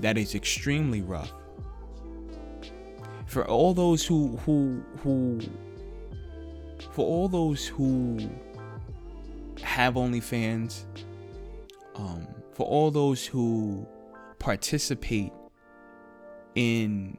that 0.00 0.18
is 0.18 0.34
extremely 0.34 1.00
rough. 1.00 1.32
For 3.26 3.46
all 3.46 3.72
those 3.72 4.04
who 4.04 4.36
who 4.38 4.82
who 5.02 5.40
for 6.92 7.06
all 7.06 7.28
those 7.28 7.66
who 7.66 8.18
have 9.62 9.94
OnlyFans, 9.94 10.84
um, 11.94 12.26
for 12.52 12.66
all 12.66 12.90
those 12.90 13.24
who 13.24 13.86
participate 14.38 15.32
in 16.54 17.16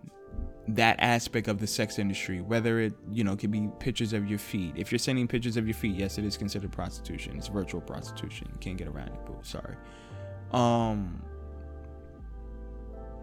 that 0.76 1.00
aspect 1.00 1.48
of 1.48 1.60
the 1.60 1.68
sex 1.68 1.98
industry 1.98 2.42
whether 2.42 2.80
it 2.80 2.94
you 3.12 3.24
know 3.24 3.36
could 3.36 3.52
be 3.52 3.70
pictures 3.80 4.14
of 4.14 4.30
your 4.30 4.40
feet. 4.40 4.74
If 4.76 4.92
you're 4.92 5.00
sending 5.00 5.28
pictures 5.28 5.58
of 5.58 5.68
your 5.68 5.74
feet 5.74 5.96
yes 5.96 6.18
it 6.18 6.26
is 6.26 6.38
considered 6.38 6.72
prostitution. 6.72 7.36
It's 7.38 7.48
virtual 7.48 7.82
prostitution. 7.82 8.48
You 8.52 8.58
can't 8.60 8.78
get 8.78 8.88
around 8.88 9.10
it 9.10 9.26
boo. 9.26 9.38
Sorry. 9.42 9.76
Um 10.52 11.22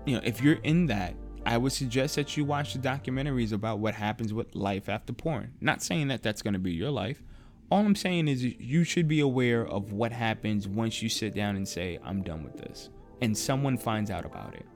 you 0.05 0.15
know 0.17 0.23
if 0.25 0.41
you're 0.41 0.61
in 0.63 0.87
that 0.87 1.15
i 1.45 1.57
would 1.57 1.73
suggest 1.73 2.15
that 2.15 2.37
you 2.37 2.45
watch 2.45 2.75
the 2.75 2.79
documentaries 2.79 3.53
about 3.53 3.81
what 3.81 3.95
happens 3.95 4.33
with 4.33 4.55
life 4.55 4.89
after 4.89 5.13
porn. 5.13 5.53
Not 5.61 5.83
saying 5.83 6.09
that 6.09 6.23
that's 6.23 6.43
going 6.43 6.55
to 6.55 6.61
be 6.61 6.73
your 6.73 6.91
life. 6.91 7.23
All 7.71 7.81
i'm 7.85 7.97
saying 7.97 8.29
is 8.29 8.45
you 8.45 8.85
should 8.85 9.09
be 9.09 9.21
aware 9.21 9.67
of 9.67 9.93
what 9.93 10.13
happens 10.13 10.67
once 10.67 11.03
you 11.03 11.09
sit 11.09 11.35
down 11.35 11.57
and 11.57 11.67
say 11.67 11.99
i'm 12.05 12.23
done 12.23 12.45
with 12.45 12.57
this 12.57 12.91
and 13.21 13.37
someone 13.37 13.77
finds 13.77 14.11
out 14.11 14.25
about 14.25 14.55
it 14.55 14.67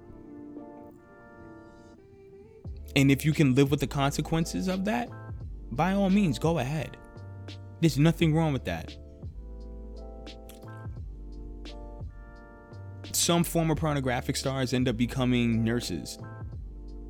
and 2.96 3.10
if 3.10 3.24
you 3.24 3.32
can 3.32 3.54
live 3.54 3.70
with 3.70 3.80
the 3.80 3.86
consequences 3.86 4.68
of 4.68 4.84
that, 4.86 5.08
by 5.72 5.92
all 5.92 6.10
means, 6.10 6.38
go 6.38 6.58
ahead. 6.58 6.96
There's 7.80 7.98
nothing 7.98 8.34
wrong 8.34 8.52
with 8.52 8.64
that. 8.64 8.96
Some 13.12 13.44
former 13.44 13.74
pornographic 13.74 14.36
stars 14.36 14.72
end 14.72 14.88
up 14.88 14.96
becoming 14.96 15.64
nurses, 15.64 16.18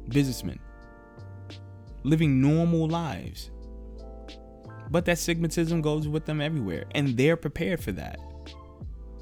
businessmen, 0.08 0.58
living 2.02 2.40
normal 2.40 2.88
lives. 2.88 3.50
But 4.90 5.04
that 5.04 5.18
stigmatism 5.18 5.82
goes 5.82 6.08
with 6.08 6.26
them 6.26 6.40
everywhere, 6.40 6.84
and 6.94 7.16
they're 7.16 7.36
prepared 7.36 7.80
for 7.82 7.92
that. 7.92 8.18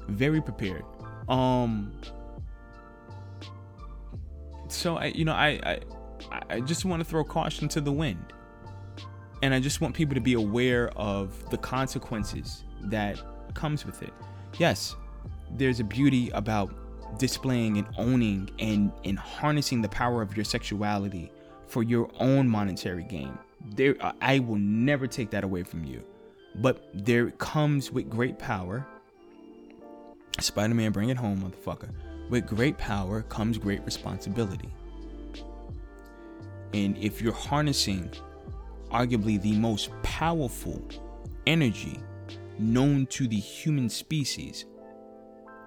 Very 0.07 0.41
prepared. 0.41 0.83
Um. 1.27 1.93
So 4.67 4.97
I, 4.97 5.05
you 5.05 5.25
know, 5.25 5.33
I, 5.33 5.59
I 5.63 5.79
I 6.49 6.59
just 6.61 6.85
want 6.85 7.01
to 7.01 7.09
throw 7.09 7.23
caution 7.23 7.67
to 7.69 7.81
the 7.81 7.91
wind. 7.91 8.33
And 9.41 9.53
I 9.53 9.59
just 9.59 9.79
want 9.81 9.95
people 9.95 10.15
to 10.15 10.21
be 10.21 10.33
aware 10.33 10.89
of 10.97 11.49
the 11.49 11.57
consequences 11.57 12.63
that 12.83 13.21
comes 13.53 13.85
with 13.85 14.01
it. 14.03 14.13
Yes, 14.57 14.95
there's 15.51 15.79
a 15.79 15.83
beauty 15.83 16.29
about 16.31 16.73
displaying 17.17 17.77
and 17.77 17.87
owning 17.97 18.49
and, 18.59 18.91
and 19.05 19.17
harnessing 19.17 19.81
the 19.81 19.89
power 19.89 20.21
of 20.21 20.35
your 20.35 20.43
sexuality 20.43 21.31
for 21.67 21.83
your 21.83 22.09
own 22.19 22.47
monetary 22.47 23.03
gain. 23.03 23.37
There 23.75 23.95
I 24.21 24.39
will 24.39 24.57
never 24.57 25.07
take 25.07 25.29
that 25.31 25.43
away 25.43 25.63
from 25.63 25.83
you. 25.83 26.03
But 26.55 26.89
there 26.93 27.31
comes 27.31 27.91
with 27.91 28.09
great 28.09 28.39
power. 28.39 28.85
Spider-Man 30.39 30.91
bring 30.91 31.09
it 31.09 31.17
home, 31.17 31.39
motherfucker. 31.41 31.89
With 32.29 32.47
great 32.47 32.77
power 32.77 33.23
comes 33.23 33.57
great 33.57 33.83
responsibility. 33.85 34.69
And 36.73 36.97
if 36.97 37.21
you're 37.21 37.33
harnessing 37.33 38.11
arguably 38.91 39.41
the 39.41 39.53
most 39.53 39.89
powerful 40.01 40.81
energy 41.45 41.99
known 42.57 43.05
to 43.07 43.27
the 43.27 43.37
human 43.37 43.89
species, 43.89 44.65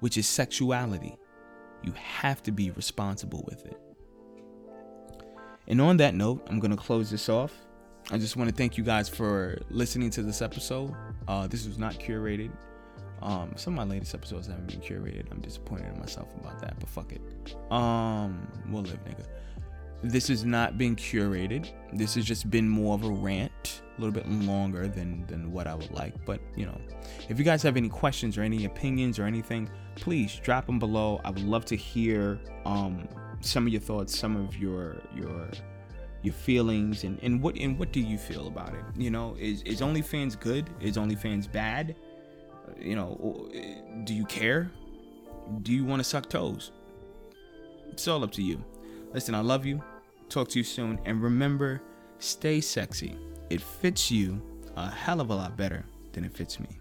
which 0.01 0.17
is 0.17 0.27
sexuality. 0.27 1.17
You 1.83 1.93
have 1.93 2.41
to 2.43 2.51
be 2.51 2.71
responsible 2.71 3.43
with 3.47 3.65
it. 3.65 3.79
And 5.67 5.81
on 5.81 5.97
that 5.97 6.13
note, 6.13 6.45
I'm 6.49 6.59
going 6.59 6.71
to 6.71 6.77
close 6.77 7.09
this 7.09 7.29
off. 7.29 7.53
I 8.11 8.17
just 8.17 8.35
want 8.35 8.49
to 8.49 8.55
thank 8.55 8.77
you 8.77 8.83
guys 8.83 9.07
for 9.07 9.57
listening 9.69 10.09
to 10.11 10.23
this 10.23 10.41
episode. 10.41 10.93
Uh, 11.27 11.47
this 11.47 11.65
was 11.65 11.77
not 11.77 11.93
curated. 11.93 12.51
Um, 13.21 13.53
some 13.55 13.77
of 13.77 13.87
my 13.87 13.93
latest 13.93 14.13
episodes 14.13 14.47
haven't 14.47 14.67
been 14.67 14.81
curated. 14.81 15.31
I'm 15.31 15.39
disappointed 15.39 15.93
in 15.93 15.99
myself 15.99 16.27
about 16.39 16.59
that, 16.59 16.77
but 16.79 16.89
fuck 16.89 17.13
it. 17.13 17.21
Um, 17.71 18.45
we'll 18.69 18.83
live, 18.83 18.99
nigga. 19.05 19.25
This 20.03 20.27
has 20.27 20.43
not 20.43 20.77
been 20.77 20.97
curated. 20.97 21.71
This 21.93 22.15
has 22.15 22.25
just 22.25 22.49
been 22.49 22.67
more 22.67 22.93
of 22.95 23.05
a 23.05 23.09
rant, 23.09 23.83
a 23.97 24.01
little 24.01 24.13
bit 24.13 24.27
longer 24.27 24.89
than 24.89 25.25
than 25.27 25.49
what 25.51 25.65
I 25.65 25.75
would 25.75 25.91
like. 25.91 26.25
But 26.25 26.41
you 26.57 26.65
know, 26.65 26.79
if 27.29 27.39
you 27.39 27.45
guys 27.45 27.63
have 27.63 27.77
any 27.77 27.87
questions 27.87 28.37
or 28.37 28.41
any 28.41 28.65
opinions 28.65 29.17
or 29.17 29.23
anything, 29.23 29.69
please 29.95 30.35
drop 30.35 30.65
them 30.65 30.77
below. 30.77 31.21
I 31.23 31.29
would 31.29 31.43
love 31.43 31.63
to 31.65 31.77
hear 31.77 32.41
um 32.65 33.07
some 33.39 33.65
of 33.65 33.71
your 33.71 33.81
thoughts, 33.81 34.17
some 34.17 34.35
of 34.35 34.57
your 34.57 34.97
your 35.15 35.49
your 36.21 36.33
feelings, 36.33 37.05
and 37.05 37.17
and 37.23 37.41
what 37.41 37.55
and 37.55 37.79
what 37.79 37.93
do 37.93 38.01
you 38.01 38.17
feel 38.17 38.47
about 38.47 38.73
it? 38.73 38.83
You 38.97 39.09
know, 39.09 39.37
is 39.39 39.61
is 39.61 39.79
OnlyFans 39.79 40.37
good? 40.37 40.69
Is 40.81 40.97
OnlyFans 40.97 41.49
bad? 41.49 41.95
You 42.77 42.95
know, 42.97 43.49
do 44.03 44.13
you 44.13 44.25
care? 44.25 44.69
Do 45.61 45.71
you 45.71 45.85
want 45.85 46.01
to 46.01 46.03
suck 46.03 46.29
toes? 46.29 46.71
It's 47.89 48.05
all 48.07 48.23
up 48.23 48.31
to 48.33 48.41
you. 48.41 48.63
Listen, 49.13 49.35
I 49.35 49.41
love 49.41 49.65
you. 49.65 49.81
Talk 50.33 50.49
to 50.49 50.57
you 50.57 50.63
soon. 50.63 50.99
And 51.05 51.21
remember, 51.21 51.79
stay 52.17 52.59
sexy. 52.59 53.15
It 53.51 53.61
fits 53.61 54.09
you 54.09 54.41
a 54.75 54.89
hell 54.89 55.21
of 55.21 55.29
a 55.29 55.35
lot 55.35 55.55
better 55.55 55.85
than 56.11 56.25
it 56.25 56.33
fits 56.33 56.59
me. 56.59 56.79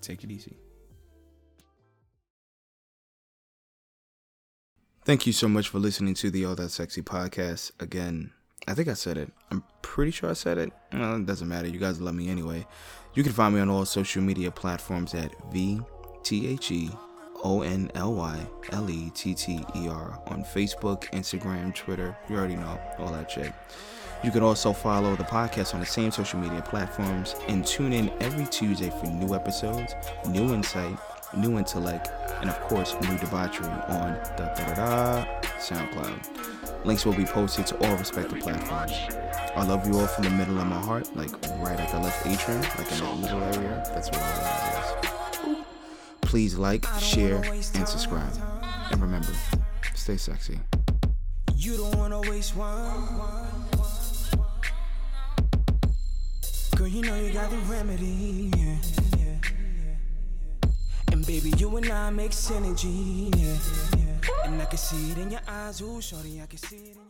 Take 0.00 0.22
it 0.22 0.30
easy. 0.30 0.56
Thank 5.04 5.26
you 5.26 5.32
so 5.32 5.48
much 5.48 5.68
for 5.68 5.80
listening 5.80 6.14
to 6.14 6.30
the 6.30 6.44
All 6.44 6.54
That 6.54 6.68
Sexy 6.68 7.02
podcast. 7.02 7.72
Again, 7.80 8.30
I 8.68 8.74
think 8.74 8.86
I 8.86 8.94
said 8.94 9.18
it. 9.18 9.32
I'm 9.50 9.64
pretty 9.82 10.12
sure 10.12 10.30
I 10.30 10.34
said 10.34 10.58
it. 10.58 10.72
It 10.92 11.26
doesn't 11.26 11.48
matter. 11.48 11.66
You 11.66 11.80
guys 11.80 12.00
love 12.00 12.14
me 12.14 12.28
anyway. 12.28 12.64
You 13.14 13.24
can 13.24 13.32
find 13.32 13.56
me 13.56 13.60
on 13.60 13.68
all 13.68 13.86
social 13.86 14.22
media 14.22 14.52
platforms 14.52 15.14
at 15.14 15.32
VTHE 15.50 16.96
O 17.44 17.62
N 17.62 17.90
L 17.94 18.14
Y 18.14 18.38
L 18.72 18.90
E 18.90 19.10
T 19.10 19.34
T 19.34 19.64
E 19.76 19.88
R 19.88 20.20
on 20.26 20.44
Facebook, 20.44 21.04
Instagram, 21.10 21.74
Twitter. 21.74 22.16
You 22.28 22.36
already 22.36 22.56
know 22.56 22.80
all 22.98 23.12
that 23.12 23.30
shit. 23.30 23.52
You 24.24 24.32
can 24.32 24.42
also 24.42 24.72
follow 24.72 25.14
the 25.14 25.24
podcast 25.24 25.74
on 25.74 25.80
the 25.80 25.86
same 25.86 26.10
social 26.10 26.40
media 26.40 26.60
platforms 26.62 27.36
and 27.46 27.64
tune 27.64 27.92
in 27.92 28.10
every 28.20 28.46
Tuesday 28.46 28.90
for 28.90 29.06
new 29.06 29.32
episodes, 29.34 29.94
new 30.28 30.52
insight, 30.52 30.98
new 31.36 31.56
intellect, 31.56 32.10
and 32.40 32.50
of 32.50 32.58
course, 32.62 32.94
new 33.00 33.16
debauchery 33.18 33.68
on 33.68 34.14
da 34.36 34.54
da 34.54 34.74
da 34.74 34.74
da 34.74 35.40
SoundCloud. 35.58 36.84
Links 36.84 37.04
will 37.06 37.14
be 37.14 37.24
posted 37.24 37.66
to 37.68 37.86
all 37.86 37.96
respective 37.96 38.40
platforms. 38.40 38.92
I 39.56 39.64
love 39.64 39.86
you 39.86 39.98
all 39.98 40.06
from 40.06 40.24
the 40.24 40.30
middle 40.30 40.58
of 40.58 40.66
my 40.66 40.80
heart, 40.80 41.14
like 41.16 41.30
right 41.58 41.78
at 41.78 41.90
the 41.90 41.98
left 41.98 42.26
atrium, 42.26 42.60
like 42.60 42.90
in 42.92 42.98
that 42.98 43.18
middle 43.18 43.42
area. 43.42 43.82
That's 43.86 44.10
where 44.10 44.20
all 44.20 44.40
that 44.40 44.72
is. 44.72 44.77
Please 46.28 46.58
like, 46.58 46.84
share, 47.00 47.42
and 47.42 47.88
subscribe. 47.88 48.34
And 48.90 49.00
remember, 49.00 49.32
stay 49.94 50.18
sexy. 50.18 50.60
You 51.56 51.78
don't 51.78 51.96
wanna 51.96 52.20
waste 52.20 52.54
one. 52.54 53.08
Girl, 56.76 56.86
you 56.86 57.00
know 57.00 57.18
you 57.18 57.32
got 57.32 57.48
the 57.48 57.56
remedy. 57.60 58.50
Yeah, 58.54 58.76
yeah, 59.16 60.72
And 61.12 61.26
baby, 61.26 61.50
you 61.56 61.74
and 61.78 61.90
I 61.90 62.10
make 62.10 62.32
synergy. 62.32 63.34
Yeah, 63.34 64.44
And 64.44 64.60
I 64.60 64.66
can 64.66 64.76
see 64.76 65.12
it 65.12 65.16
in 65.16 65.30
your 65.30 65.40
eyes, 65.48 65.80
ooh, 65.80 66.02
shorty, 66.02 66.42
I 66.42 66.46
can 66.46 66.58
see 66.58 66.76
it 66.76 67.07